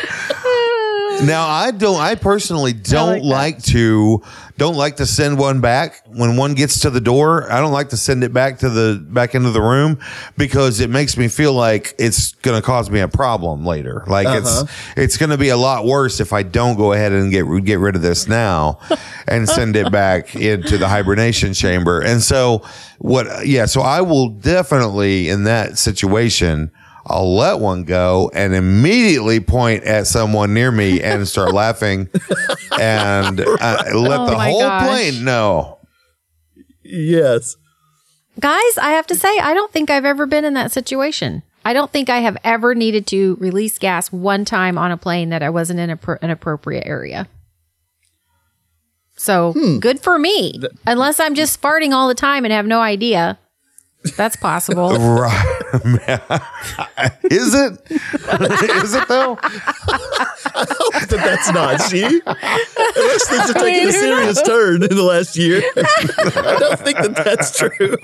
[1.24, 2.00] Now I don't.
[2.00, 4.24] I personally don't like like, to
[4.58, 7.52] don't like to send one back when one gets to the door.
[7.52, 10.00] I don't like to send it back to the back into the room
[10.38, 14.04] because it makes me feel like it's going to cause me a problem later.
[14.08, 14.94] Like it's uh-huh.
[14.96, 17.80] it's going to be a lot worse if I don't go ahead and get get
[17.80, 18.80] rid of this now
[19.28, 22.02] and send it back into the hibernation chamber.
[22.02, 22.64] And so
[23.00, 23.48] what?
[23.48, 23.66] Yeah.
[23.66, 26.72] So I will definitely in that situation.
[27.10, 32.08] I'll let one go and immediately point at someone near me and start laughing
[32.80, 34.88] and uh, let Oh the whole gosh.
[34.88, 35.80] plane know.
[36.84, 37.56] Yes.
[38.40, 41.44] Guys, I have to say, I don't think I've ever been in that situation.
[41.66, 45.30] I don't think I have ever needed to release gas one time on a plane
[45.30, 47.28] that I wasn't in a pr- an appropriate area.
[49.18, 50.54] So good for me.
[50.88, 53.38] Unless I'm just farting all the time and have no idea.
[54.16, 54.98] That's possible.
[55.70, 57.12] Right.
[57.30, 57.80] Is it?
[57.92, 59.36] Is it though?
[59.36, 62.04] That that's not she.
[62.26, 65.62] Unless things have taken a serious turn in the last year.
[65.78, 67.98] I don't think that that's true.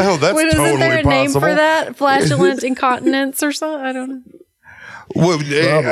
[0.00, 1.96] Oh, that's Wait, totally isn't there a name for that?
[1.96, 3.80] Flatulent incontinence or something?
[3.86, 4.37] I don't know.
[5.14, 5.82] Well, uh,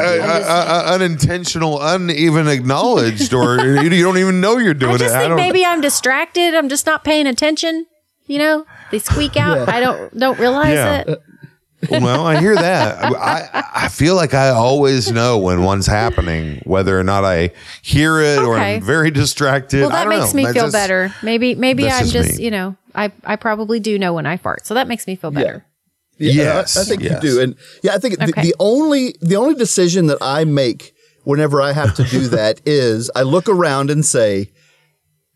[0.47, 5.19] uh, unintentional, uneven acknowledged, or you you don't even know you're doing I just it.
[5.19, 6.55] I think maybe I'm distracted.
[6.55, 7.87] I'm just not paying attention.
[8.27, 9.69] You know, they squeak out.
[9.69, 11.05] I don't don't realize Yeah.
[11.07, 11.21] it.
[11.91, 13.05] well, I hear that.
[13.05, 17.51] I, I feel like I always know when one's happening, whether or not I
[17.83, 19.83] hear it or I'm very distracted.
[19.83, 20.37] Well, I that don't makes know.
[20.39, 21.15] me That's feel just- better.
[21.23, 22.45] Maybe maybe I'm just just me.
[22.45, 25.31] you know I I probably do know when I fart, so that makes me feel
[25.31, 25.65] better.
[26.19, 27.23] Yeah, Yes, I, I think yes.
[27.23, 27.41] you do.
[27.41, 28.43] And yeah, I think the, Okay.
[28.43, 30.95] the only the only decision that I make
[31.25, 34.51] whenever I have to do that is I look around and say,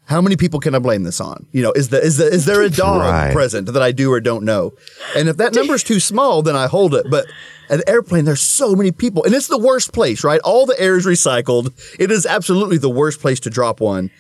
[0.04, 1.46] how many people can I blame this on?
[1.52, 3.32] You know, is the is the is there a dog Right.
[3.32, 4.72] present that I do or don't know?
[5.16, 7.06] And if that number is too small, then I hold it.
[7.10, 7.26] But
[7.68, 10.40] an airplane, there's so many people, and it's the worst place, right?
[10.42, 11.72] All the air is recycled.
[12.00, 14.10] It is absolutely the worst place to drop one,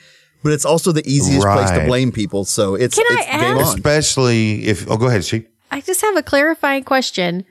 [0.44, 2.44] but it's also the easiest place to blame people.
[2.44, 3.74] So it's Can I it's game ask- on.
[3.78, 4.88] Especially if.
[4.88, 5.46] Oh, go ahead, she.
[5.70, 7.44] I just have a clarifying question.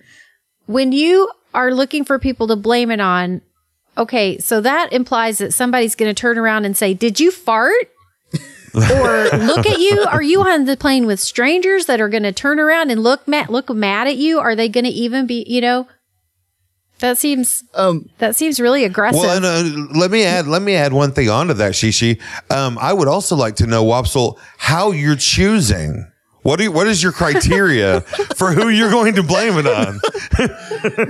[0.65, 3.41] When you are looking for people to blame it on,
[3.97, 7.89] okay, so that implies that somebody's going to turn around and say, "Did you fart?"
[8.76, 10.05] or look at you.
[10.07, 13.28] Are you on the plane with strangers that are going to turn around and look
[13.28, 14.39] mad, look mad at you?
[14.39, 15.88] Are they going to even be, you know?
[16.99, 19.22] That seems Um, that seems really aggressive.
[19.22, 22.22] Well, and, uh, let me add let me add one thing onto that, Shishi.
[22.51, 26.05] Um, I would also like to know, Wopsle, how you're choosing.
[26.42, 28.00] What do you, what is your criteria
[28.36, 30.00] for who you're going to blame it on?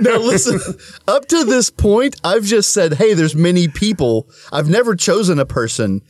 [0.00, 0.58] Now listen,
[1.06, 4.28] up to this point, I've just said, hey, there's many people.
[4.52, 6.02] I've never chosen a person,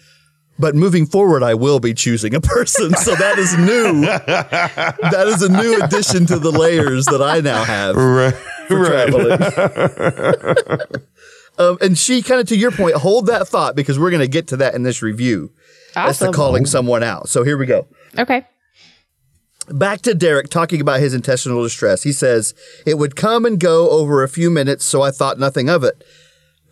[0.59, 2.95] but moving forward, I will be choosing a person.
[2.95, 4.01] So that is new.
[4.07, 8.33] that is a new addition to the layers that I now have Right,
[8.69, 9.33] for traveling.
[11.59, 14.29] um, and she kind of, to your point, hold that thought because we're going to
[14.29, 15.53] get to that in this review.
[15.95, 17.29] That's the calling someone out.
[17.29, 17.87] So here we go.
[18.19, 18.47] okay.
[19.71, 22.03] Back to Derek talking about his intestinal distress.
[22.03, 22.55] He says,
[22.85, 26.03] It would come and go over a few minutes, so I thought nothing of it.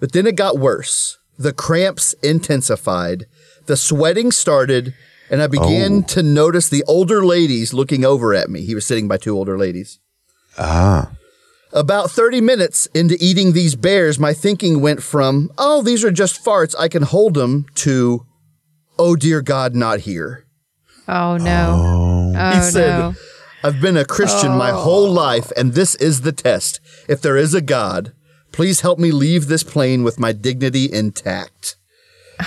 [0.01, 1.19] But then it got worse.
[1.39, 3.27] The cramps intensified,
[3.67, 4.95] the sweating started,
[5.31, 8.63] and I began to notice the older ladies looking over at me.
[8.63, 10.01] He was sitting by two older ladies.
[10.59, 11.13] Ah.
[11.73, 16.45] About 30 minutes into eating these bears, my thinking went from, oh, these are just
[16.45, 18.27] farts, I can hold them, to,
[18.99, 20.47] oh, dear God, not here.
[21.09, 21.73] Oh no.
[21.75, 22.18] Oh,
[22.53, 23.15] He oh, said, no.
[23.65, 24.77] I've been a Christian my oh.
[24.77, 26.81] whole life, and this is the test.
[27.09, 28.13] If there is a God,
[28.53, 31.77] please help me leave this plane with my dignity intact.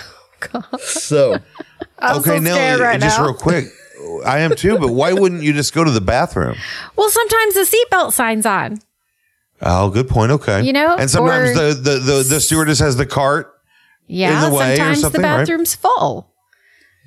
[0.55, 1.37] Oh, so,
[1.99, 3.25] I'm okay, so now right just now.
[3.25, 3.65] real quick.
[4.25, 6.57] I am too, but why wouldn't you just go to the bathroom?
[6.95, 8.79] Well, sometimes the seatbelt signs on.
[9.61, 10.31] Oh, good point.
[10.31, 13.53] Okay, You know, and sometimes the, the the the stewardess has the cart.
[14.07, 15.37] Yeah, the way or sometimes the something, right?
[15.37, 16.30] bathroom's full.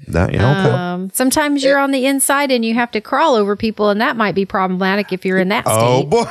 [0.08, 0.70] That yeah, okay.
[0.70, 4.16] Um, sometimes you're on the inside and you have to crawl over people, and that
[4.16, 6.24] might be problematic if you're in that oh boy,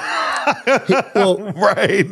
[1.15, 2.05] well, right.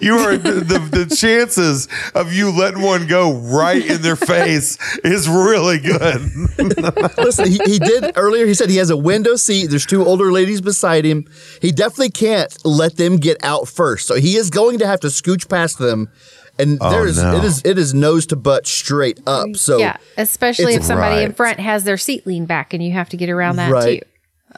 [0.00, 4.78] you are the, the the chances of you letting one go right in their face
[5.04, 6.20] is really good.
[7.18, 9.68] listen, he, he did earlier, he said he has a window seat.
[9.68, 11.28] There's two older ladies beside him.
[11.60, 14.08] He definitely can't let them get out first.
[14.08, 16.10] So he is going to have to scooch past them.
[16.58, 17.36] And there's no.
[17.36, 19.56] it is it is nose to butt straight up.
[19.56, 23.08] So yeah, especially if somebody in front has their seat leaned back and you have
[23.10, 24.00] to get around that Right.
[24.02, 24.08] too.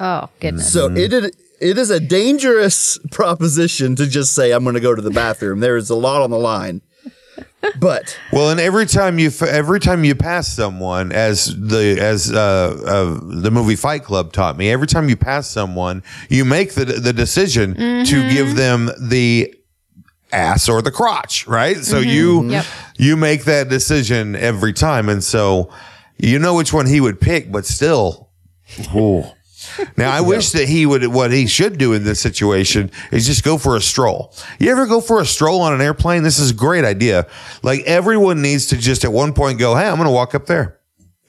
[0.00, 0.72] Oh goodness.
[0.72, 4.94] So it is, it is a dangerous proposition to just say I'm going to go
[4.94, 5.60] to the bathroom.
[5.60, 6.82] There is a lot on the line.
[7.80, 12.36] but Well, and every time you every time you pass someone, as the as uh,
[12.86, 16.84] uh, the movie Fight Club taught me, every time you pass someone, you make the
[16.84, 19.52] the decision to give them the
[20.32, 21.76] ass or the crotch, right?
[21.78, 22.66] So you Yep.
[22.96, 25.70] you make that decision every time, and so
[26.18, 28.30] you know which one he would pick, but still,
[28.94, 29.24] ooh.
[29.96, 31.06] Now I wish that he would.
[31.08, 34.32] What he should do in this situation is just go for a stroll.
[34.58, 36.22] You ever go for a stroll on an airplane?
[36.22, 37.26] This is a great idea.
[37.62, 40.46] Like everyone needs to just at one point go, "Hey, I'm going to walk up
[40.46, 40.78] there."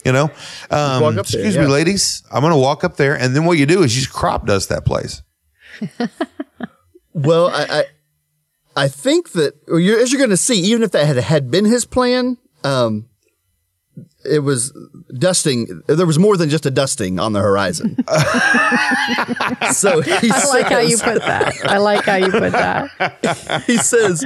[0.06, 0.32] You know,
[0.72, 1.62] um, walk up there, excuse yeah.
[1.64, 2.24] me, ladies.
[2.32, 4.46] I'm going to walk up there, and then what you do is you just crop
[4.48, 5.22] dust that place.
[7.14, 7.84] well, I I,
[8.80, 11.66] I think that you're, as you're going to see, even if that had had been
[11.66, 13.10] his plan, um,
[14.24, 14.72] it was
[15.18, 15.84] dusting.
[15.88, 17.98] There was more than just a dusting on the horizon.
[19.74, 21.56] so he I like how you put that.
[21.66, 23.64] I like how you put that.
[23.68, 24.24] he says,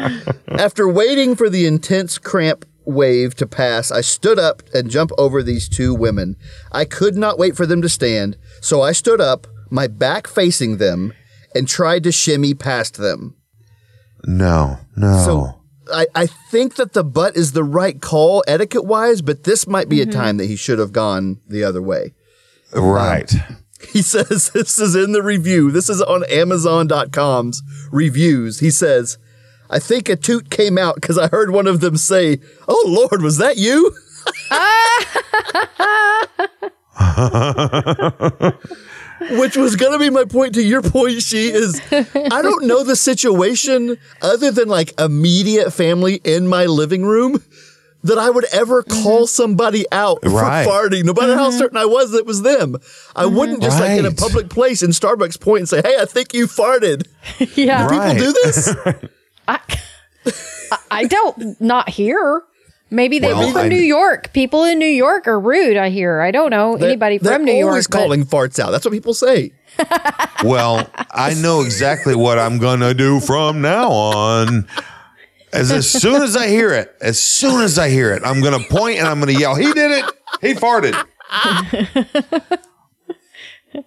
[0.49, 5.41] after waiting for the intense cramp wave to pass, I stood up and jumped over
[5.41, 6.36] these two women.
[6.72, 10.78] I could not wait for them to stand, so I stood up, my back facing
[10.78, 11.12] them,
[11.56, 13.36] and tried to shimmy past them.
[14.26, 15.26] No, no.
[15.26, 19.68] So I, I think that the butt is the right call etiquette wise, but this
[19.68, 20.20] might be a mm-hmm.
[20.20, 22.14] time that he should have gone the other way.
[22.74, 23.34] right.
[23.34, 23.58] Um,
[23.90, 25.72] he says this is in the review.
[25.72, 27.62] This is on Amazon.com's
[27.92, 28.60] reviews.
[28.60, 29.18] He says,
[29.70, 33.22] I think a toot came out because I heard one of them say, Oh Lord,
[33.22, 33.94] was that you?
[39.32, 42.84] Which was going to be my point to your point, she is I don't know
[42.84, 47.44] the situation other than like immediate family in my living room
[48.04, 49.04] that I would ever mm-hmm.
[49.04, 50.66] call somebody out Right.
[50.66, 51.58] for farting, no matter how mm-hmm.
[51.58, 52.76] certain I was that it was them.
[53.16, 53.36] I mm-hmm.
[53.36, 56.34] wouldn't just like in a public place in Starbucks point and say, "Hey, I think
[56.34, 57.08] you farted."
[57.56, 57.88] Yeah.
[57.88, 58.18] Right.
[58.18, 58.76] People do this.
[59.48, 59.60] I,
[60.92, 62.44] I don't not here.
[62.94, 64.32] Maybe they Well, were from I- New York.
[64.34, 65.78] People in New York are rude.
[65.78, 66.22] I hear.
[66.22, 67.70] I don't know anybody They're from New York.
[67.72, 68.72] Always but- calling farts out.
[68.72, 69.52] That's what people say.
[70.44, 74.68] Well, I know exactly what I'm gonna do from now on.
[75.54, 78.60] As, as soon as I hear it, as soon as I hear it, I'm gonna
[78.70, 80.06] point and I'm gonna yell, "He did it!
[80.41, 80.94] He farted!"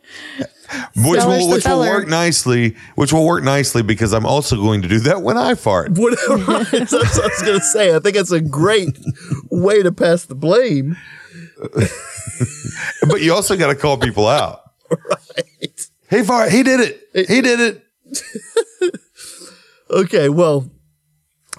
[0.96, 1.88] which Stellar's will which will feller.
[1.88, 2.76] work nicely.
[2.94, 5.92] Which will work nicely because I'm also going to do that when I fart.
[5.92, 6.36] Whatever.
[6.64, 7.94] That's what I was going to say.
[7.94, 8.98] I think it's a great
[9.50, 10.96] way to pass the blame.
[13.08, 14.60] But you also got to call people out.
[14.90, 15.90] Right.
[16.10, 16.52] He fart.
[16.52, 17.28] He did it.
[17.28, 17.82] He did it.
[19.90, 20.70] Okay, well,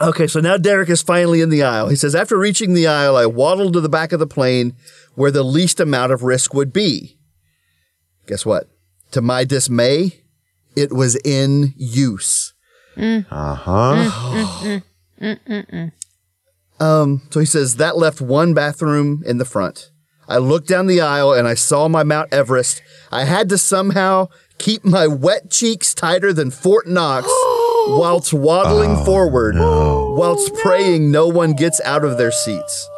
[0.01, 1.89] okay, so now Derek is finally in the aisle.
[1.89, 4.75] He says, After reaching the aisle, I waddled to the back of the plane
[5.15, 7.17] where the least amount of risk would be.
[8.27, 8.69] Guess what?
[9.11, 10.21] To my dismay,
[10.75, 12.53] it was in use.
[12.97, 13.21] Uh
[13.55, 13.95] huh.
[13.95, 14.83] Mm,
[15.21, 15.91] mm, mm,
[16.79, 19.91] um, so he says, That left one bathroom in the front.
[20.27, 22.81] I looked down the aisle and I saw my Mount Everest.
[23.11, 24.27] I had to somehow
[24.57, 27.27] keep my wet cheeks tighter than Fort Knox
[27.87, 32.89] whilst waddling oh, forward, whilst oh, praying no one gets out of their seats.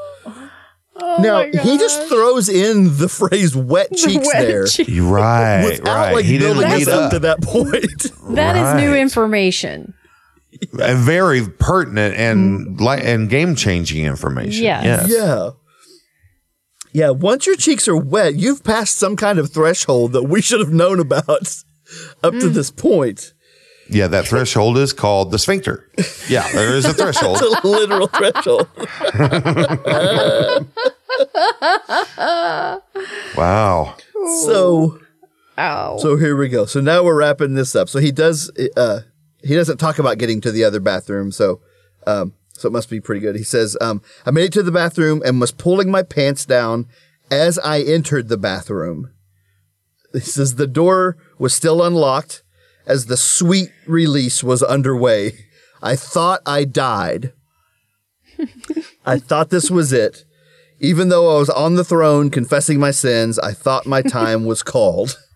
[1.11, 4.87] Oh now, he just throws in the phrase wet cheeks Wet there cheek.
[4.91, 5.65] Right.
[5.65, 6.13] without right.
[6.13, 7.11] like he didn't building lead us up up.
[7.11, 8.05] to that point.
[8.35, 9.95] That is new information.
[10.79, 14.63] and very pertinent and li- and game changing information.
[14.63, 15.09] Yes.
[15.09, 15.49] yeah.
[16.91, 20.59] Yeah, once your cheeks are wet, you've passed some kind of threshold that we should
[20.59, 21.29] have known about
[22.23, 22.53] up to mm.
[22.53, 23.33] this point.
[23.89, 25.89] Yeah, that threshold is called the sphincter.
[26.27, 27.39] Yeah, there is a threshold.
[27.41, 28.67] It's a literal threshold.
[33.35, 33.95] Wow.
[34.45, 34.99] So,
[35.57, 35.97] Oh.
[35.99, 36.65] so here we go.
[36.65, 37.89] So now we're wrapping this up.
[37.89, 39.01] So he does, uh,
[39.43, 41.31] he doesn't talk about getting to the other bathroom.
[41.33, 41.59] So,
[42.07, 43.35] um, so it must be pretty good.
[43.35, 46.87] He says, um, I made it to the bathroom and was pulling my pants down
[47.29, 49.11] as I entered the bathroom.
[50.13, 52.41] He says the door was still unlocked
[52.87, 55.33] as the sweet release was underway.
[55.81, 57.33] I thought I died.
[59.05, 60.23] I thought this was it.
[60.79, 64.63] Even though I was on the throne confessing my sins, I thought my time was
[64.63, 65.17] called.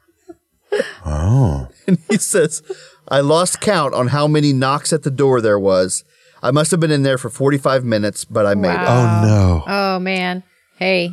[1.06, 1.68] Oh.
[1.86, 2.64] And he says,
[3.08, 6.04] I lost count on how many knocks at the door there was.
[6.42, 8.80] I must have been in there for 45 minutes, but I made it.
[8.80, 9.64] Oh no.
[9.68, 10.42] Oh man.
[10.80, 11.12] Hey,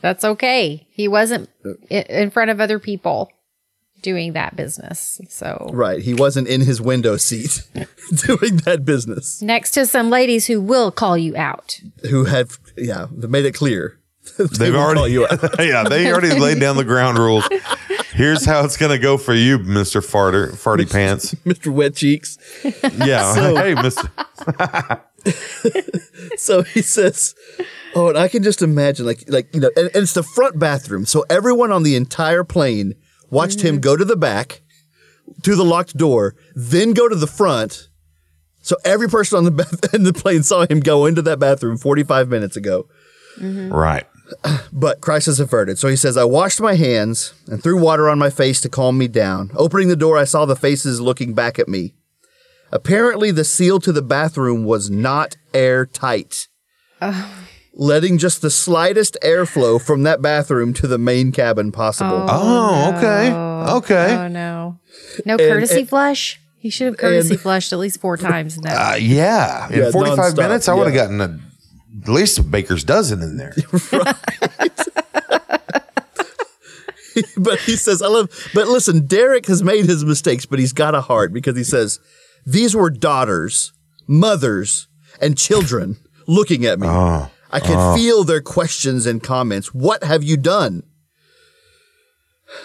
[0.00, 0.86] that's okay.
[0.90, 1.50] He wasn't
[1.90, 3.30] in front of other people
[4.02, 5.20] doing that business.
[5.28, 6.00] So Right.
[6.00, 7.62] He wasn't in his window seat
[8.26, 9.40] doing that business.
[9.42, 11.80] next to some ladies who will call you out.
[12.10, 13.98] Who have yeah, they made it clear.
[14.38, 15.58] They They've will call already you out.
[15.60, 17.48] Yeah, they already laid down the ground rules.
[18.12, 20.00] Here's how it's gonna go for you, Mr.
[20.04, 21.34] Farter Farty Pants.
[21.46, 21.72] Mr.
[21.72, 22.36] Wet Cheeks.
[23.04, 23.32] Yeah.
[23.34, 25.00] So- hey, Mr.
[26.36, 27.34] so he says,
[27.94, 30.58] "Oh, and I can just imagine, like, like you know, and, and it's the front
[30.58, 32.94] bathroom, so everyone on the entire plane
[33.30, 34.62] watched him go to the back,
[35.42, 37.88] to the locked door, then go to the front.
[38.62, 41.78] So every person on the bath- in the plane saw him go into that bathroom
[41.78, 42.88] 45 minutes ago.
[43.38, 43.72] Mm-hmm.
[43.72, 44.06] Right.
[44.72, 45.78] But crisis averted.
[45.78, 48.98] So he says, I washed my hands and threw water on my face to calm
[48.98, 49.50] me down.
[49.56, 51.94] Opening the door, I saw the faces looking back at me.
[52.70, 56.48] Apparently, the seal to the bathroom was not airtight,
[57.78, 62.26] letting just the slightest airflow from that bathroom to the main cabin possible.
[62.28, 63.32] Oh, okay.
[63.32, 64.14] Okay.
[64.16, 64.78] Oh no.
[65.24, 66.40] No courtesy flush?
[66.58, 68.94] He should have courtesy and- flushed at least four times in that.
[68.94, 69.68] Uh, yeah.
[69.70, 71.38] In Yeah, 45 nonstop, minutes, I would have gotten a,
[72.02, 73.54] at least a baker's dozen in there.
[77.36, 80.94] but he says, I love, but listen, Derek has made his mistakes, but he's got
[80.94, 82.00] a heart because he says,
[82.44, 83.72] these were daughters,
[84.06, 84.88] mothers,
[85.20, 86.86] and children looking at me.
[87.50, 89.72] I could feel their questions and comments.
[89.72, 90.82] What have you done?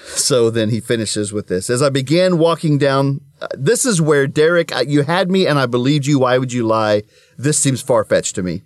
[0.07, 1.69] So then he finishes with this.
[1.69, 5.65] As I began walking down, uh, this is where Derek, you had me and I
[5.65, 6.19] believed you.
[6.19, 7.03] Why would you lie?
[7.37, 8.63] This seems far fetched to me.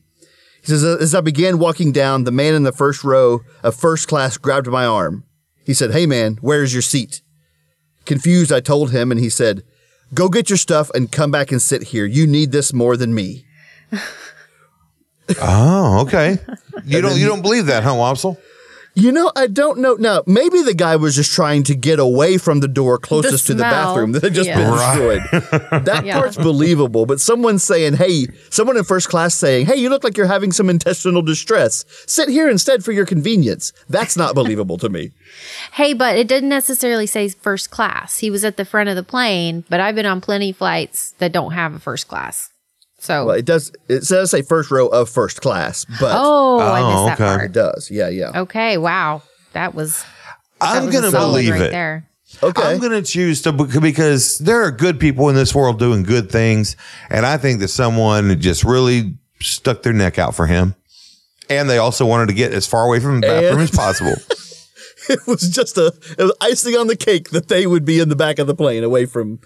[0.61, 4.07] He says, as I began walking down, the man in the first row of first
[4.07, 5.23] class grabbed my arm.
[5.65, 7.21] He said, Hey man, where's your seat?
[8.05, 9.63] Confused, I told him, and he said,
[10.13, 12.05] Go get your stuff and come back and sit here.
[12.05, 13.45] You need this more than me.
[15.41, 16.37] Oh, okay.
[16.85, 18.37] You don't you don't believe that, huh, Wopsle?
[18.93, 19.95] You know, I don't know.
[19.95, 23.53] Now, maybe the guy was just trying to get away from the door closest to
[23.55, 23.93] the smell.
[23.93, 24.57] bathroom that had just Yeah.
[24.57, 25.19] been Right.
[25.31, 25.83] destroyed.
[25.85, 26.19] That Yeah.
[26.19, 30.17] part's believable, but someone saying, hey, someone in first class saying, hey, you look like
[30.17, 31.83] you're having some intestinal distress.
[32.07, 33.73] Sit here instead for your convenience.
[33.89, 35.11] That's not believable to me.
[35.73, 38.17] Hey, but it didn't necessarily say first class.
[38.19, 41.31] He was at the front of the plane, but I've been on plenty flights that
[41.31, 42.49] don't have a first class.
[43.07, 46.81] So, Well, it does, it says say first row of first class, but oh, I
[46.81, 47.45] Oh, missed that okay.
[47.45, 47.89] it does.
[47.89, 48.31] Yeah, yeah.
[48.41, 49.21] Okay, wow.
[49.53, 50.03] That was
[50.59, 51.71] that I'm was going to solid believe right it.
[51.71, 52.09] there.
[52.43, 52.61] Okay.
[52.61, 56.29] I'm going to choose to because there are good people in this world doing good
[56.29, 56.75] things,
[57.09, 60.75] and I think that someone just really stuck their neck out for him,
[61.49, 64.15] and they also wanted to get as far away from the bathroom And- as possible.
[65.09, 68.09] it was just a it was icing on the cake that they would be in
[68.09, 69.39] the back of the plane away from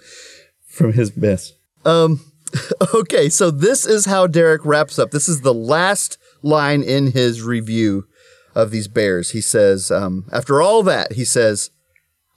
[0.66, 1.52] from his mess.
[1.84, 2.20] Um
[2.94, 5.10] okay, so this is how Derek wraps up.
[5.10, 8.06] This is the last line in his review
[8.54, 9.30] of these bears.
[9.30, 11.70] He says, um, after all that, he says,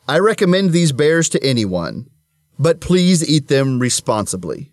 [0.08, 2.08] I recommend these bears to anyone,
[2.60, 4.72] but please eat them responsibly.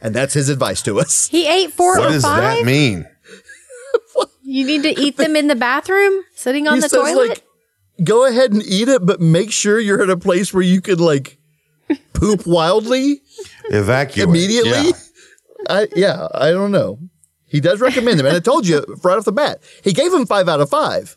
[0.00, 1.28] And that's his advice to us.
[1.28, 3.06] He ate four what or does that mean?
[4.50, 7.28] You need to eat them in the bathroom, sitting on he the says, toilet.
[7.28, 7.44] like,
[8.02, 10.98] go ahead and eat it, but make sure you're in a place where you can
[10.98, 11.36] like
[12.14, 13.20] poop wildly.
[13.70, 14.70] Evacuate immediately.
[14.70, 14.92] Yeah.
[15.68, 16.98] I yeah, I don't know.
[17.46, 20.26] He does recommend them, and I told you right off the bat, he gave them
[20.26, 21.16] five out of five.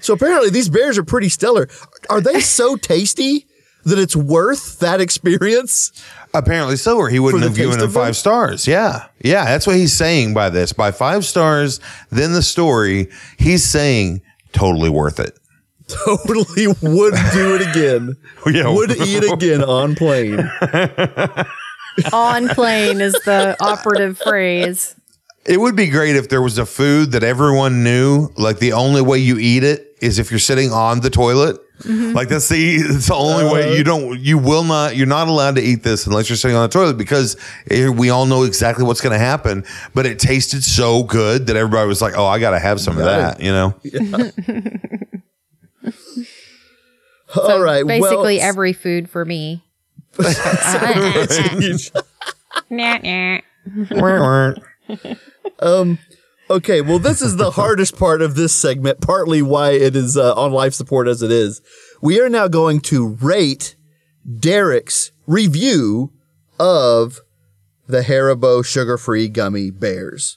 [0.00, 1.68] So apparently, these bears are pretty stellar.
[2.10, 3.46] Are they so tasty
[3.84, 5.92] that it's worth that experience?
[6.34, 8.02] Apparently so, or he wouldn't have given taste him of them?
[8.02, 8.66] five stars.
[8.66, 9.06] Yeah.
[9.20, 9.44] Yeah.
[9.44, 10.72] That's what he's saying by this.
[10.72, 11.80] By five stars,
[12.10, 14.22] then the story, he's saying
[14.52, 15.38] totally worth it.
[15.88, 18.16] Totally would do it again.
[18.46, 18.72] Yeah.
[18.72, 20.38] Would eat again on plane.
[22.12, 24.94] on plane is the operative phrase.
[25.44, 29.02] It would be great if there was a food that everyone knew, like the only
[29.02, 31.58] way you eat it is if you're sitting on the toilet.
[31.84, 35.56] Like that's the it's the only way you don't you will not you're not allowed
[35.56, 37.36] to eat this unless you're sitting on the toilet because
[37.70, 39.64] eh, we all know exactly what's going to happen.
[39.92, 42.98] But it tasted so good that everybody was like, "Oh, I got to have some
[42.98, 43.74] of that," you know.
[47.34, 47.86] All right.
[47.86, 49.64] Basically, well, every food for me.
[52.70, 53.38] Nah.
[56.50, 60.34] Okay, well, this is the hardest part of this segment, partly why it is uh,
[60.34, 61.62] on life support as it is.
[62.02, 63.74] We are now going to rate
[64.38, 66.12] Derek's review
[66.60, 67.20] of
[67.86, 70.36] the Haribo sugar free gummy bears.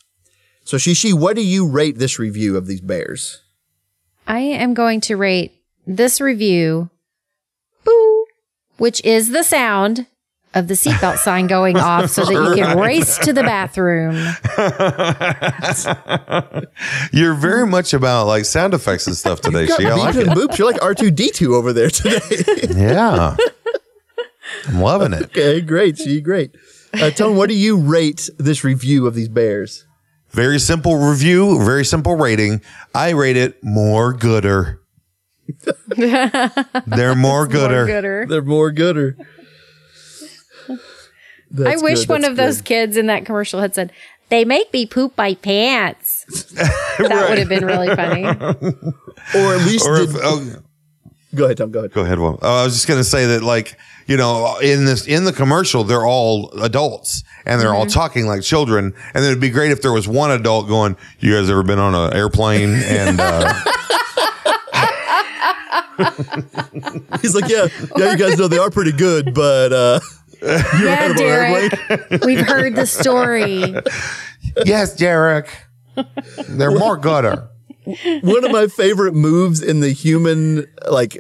[0.64, 3.42] So, Shishi, what do you rate this review of these bears?
[4.26, 5.52] I am going to rate
[5.86, 6.90] this review,
[8.78, 10.08] which is the sound
[10.54, 14.16] of the seatbelt sign going off so that you can race to the bathroom.
[17.12, 19.68] You're very much about like sound effects and stuff today.
[19.68, 20.28] Got She, I like it.
[20.28, 20.58] boops.
[20.58, 22.20] You're like R2D2 over there today.
[22.76, 23.36] Yeah,
[24.68, 25.24] I'm loving it.
[25.26, 25.98] okay, great.
[25.98, 26.56] See, great.
[26.94, 29.86] Uh, Tone, what do you rate this review of these bears?
[30.30, 32.62] Very simple review, very simple rating.
[32.94, 34.82] I rate it more gooder.
[35.88, 37.76] They're more gooder.
[37.76, 38.26] More gooder.
[38.28, 39.18] They're more gooder.
[41.64, 43.92] I wish good, one that's of those kids in that commercial had said,
[44.30, 46.26] "They make me poop my pants."
[46.98, 48.26] that would have been really funny.
[48.26, 50.56] or at least Or did, if, oh,
[51.36, 51.72] go ahead, Tom.
[51.72, 51.94] Go ahead.
[51.94, 52.20] go ahead.
[52.20, 52.40] Will.
[52.42, 53.78] Oh, I was just going to say that, like,
[54.08, 58.42] you know, in this in the commercial, they're all adults and they're all talking like
[58.42, 58.94] children.
[59.14, 61.96] And it'd be great if there was one adult going, "You guys ever been on
[61.96, 63.54] an airplane?" And uh,
[67.22, 67.68] He's like, yeah,
[67.98, 70.00] yeah, you guys know they are pretty good, but uh,
[70.44, 71.74] yeah, of our Derek,
[72.26, 73.76] we've heard the story.
[74.66, 75.50] yes, Derek,
[76.50, 77.50] they're more gutter.
[78.22, 81.18] one of my favorite moves in the human like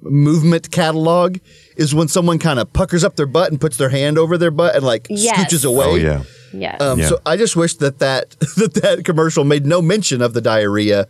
[0.00, 1.38] movement catalog
[1.76, 4.50] is when someone kind of puckers up their butt and puts their hand over their
[4.50, 5.38] butt and like Yes.
[5.38, 5.86] scooches away.
[5.86, 6.22] Oh yeah.
[6.52, 6.80] Yes.
[6.80, 7.08] Um, Yeah.
[7.08, 11.06] So I just wish that that, that that commercial made no mention of the diarrhea,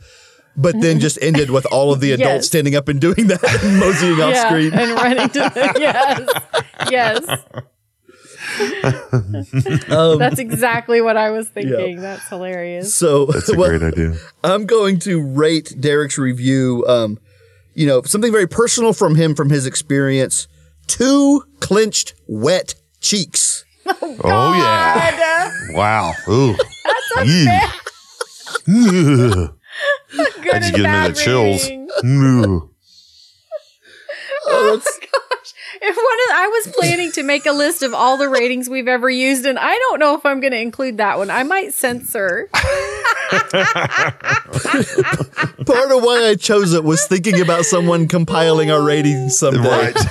[0.57, 2.47] but then just ended with all of the adults Yes.
[2.47, 4.73] standing up and doing that and moseying off yeah, screen.
[4.75, 6.43] and running to the
[6.91, 7.29] yes, yes.
[9.91, 12.01] Um, That's exactly what I was thinking.
[12.01, 12.95] That's hilarious.
[12.95, 14.17] So That's a well, great idea.
[14.43, 16.85] I'm going to rate Derek's review.
[16.89, 17.19] Um,
[17.75, 20.49] you know, something very personal from him from his experience.
[20.87, 23.65] Two clenched wet cheeks.
[23.87, 25.51] Oh yeah.
[25.75, 26.13] Wow.
[26.29, 26.57] Ooh.
[28.67, 29.62] That's
[30.13, 31.63] Good I just and get into the chills.
[31.65, 31.89] rating.
[32.05, 32.69] Ooh.
[34.45, 34.99] Oh, that's-
[35.85, 38.87] If one of, I was planning to make a list of all the ratings we've
[38.87, 41.29] ever used, and I don't know if I'm going to include that one.
[41.29, 42.49] I might censor.
[45.67, 49.69] part of why I chose it was thinking about someone compiling our ratings someday.
[49.69, 49.97] Right.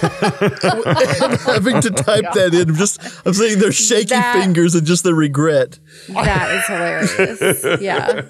[1.45, 2.71] Having to type that in.
[2.71, 5.79] I'm just I'm saying their shaky That- fingers and just the regret.
[6.09, 7.81] That is hilarious.
[7.81, 8.23] Yeah,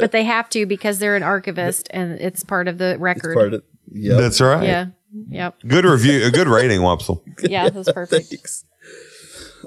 [0.00, 3.34] but they have to because they're an archivist, and it's part of the record.
[3.34, 3.62] Part of
[3.92, 4.18] Yep.
[4.18, 4.66] That's right.
[4.66, 4.86] Yeah.
[5.28, 5.60] Yep.
[5.66, 6.24] Good review.
[6.24, 7.22] A good rating, Wopsle.
[7.48, 8.26] Yeah, that's perfect.
[8.28, 8.64] Thanks.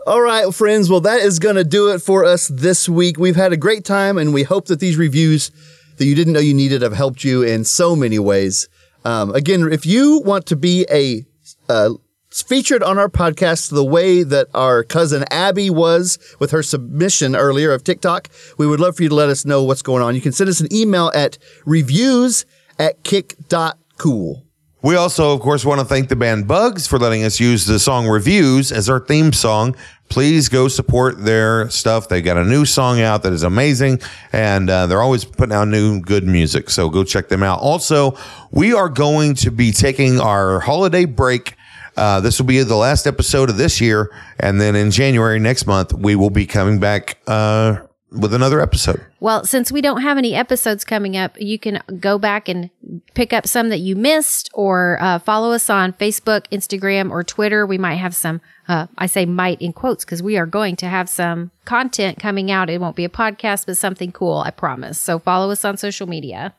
[0.05, 0.89] All right, friends.
[0.89, 3.17] Well, that is going to do it for us this week.
[3.17, 5.51] We've had a great time, and we hope that these reviews
[5.97, 8.69] that you didn't know you needed have helped you in so many ways.
[9.03, 11.25] Um, again, if you want to be a
[11.69, 11.89] uh,
[12.29, 17.71] featured on our podcast the way that our cousin Abby was with her submission earlier
[17.71, 20.15] of TikTok, we would love for you to let us know what's going on.
[20.15, 22.45] You can send us an email at reviews
[22.79, 24.46] at kick.cool.
[24.83, 27.79] We also, of course, want to thank the band Bugs for letting us use the
[27.79, 29.75] song Reviews as our theme song.
[30.07, 32.07] Please go support their stuff.
[32.09, 34.01] They got a new song out that is amazing,
[34.31, 36.69] and uh, they're always putting out new good music.
[36.69, 37.59] So go check them out.
[37.59, 38.17] Also,
[38.51, 41.55] we are going to be taking our holiday break.
[41.97, 45.65] Uh, this will be the last episode of this year, and then in January next
[45.65, 47.79] month, we will be coming back uh,
[48.11, 49.05] with another episode.
[49.19, 52.69] Well, since we don't have any episodes coming up, you can go back and
[53.13, 57.65] pick up some that you missed or uh, follow us on Facebook, Instagram, or Twitter.
[57.65, 60.87] We might have some, uh, I say might in quotes because we are going to
[60.87, 62.69] have some content coming out.
[62.69, 64.99] It won't be a podcast, but something cool, I promise.
[64.99, 66.53] So follow us on social media.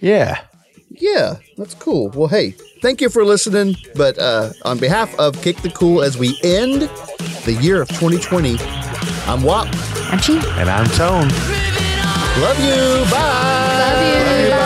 [0.00, 0.42] Yeah.
[0.96, 2.10] Yeah, that's cool.
[2.10, 3.74] Well, hey, thank you for listening.
[3.96, 6.82] But uh, on behalf of Kick the Cool, as we end
[7.44, 8.56] the year of 2020,
[9.26, 9.66] I'm Wop.
[10.12, 10.34] I'm Chi.
[10.60, 11.28] And I'm Tone.
[12.42, 13.10] Love you.
[13.10, 13.78] Bye.
[13.78, 14.48] Love you.
[14.48, 14.63] Give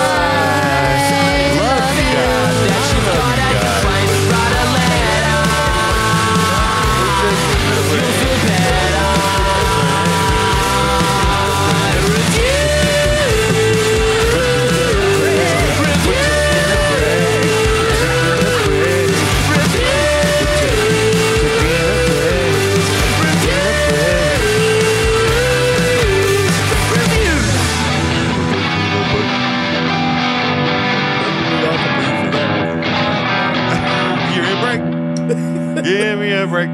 [36.29, 36.69] Give me a break.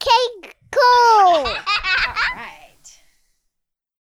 [0.00, 1.56] Cake cool.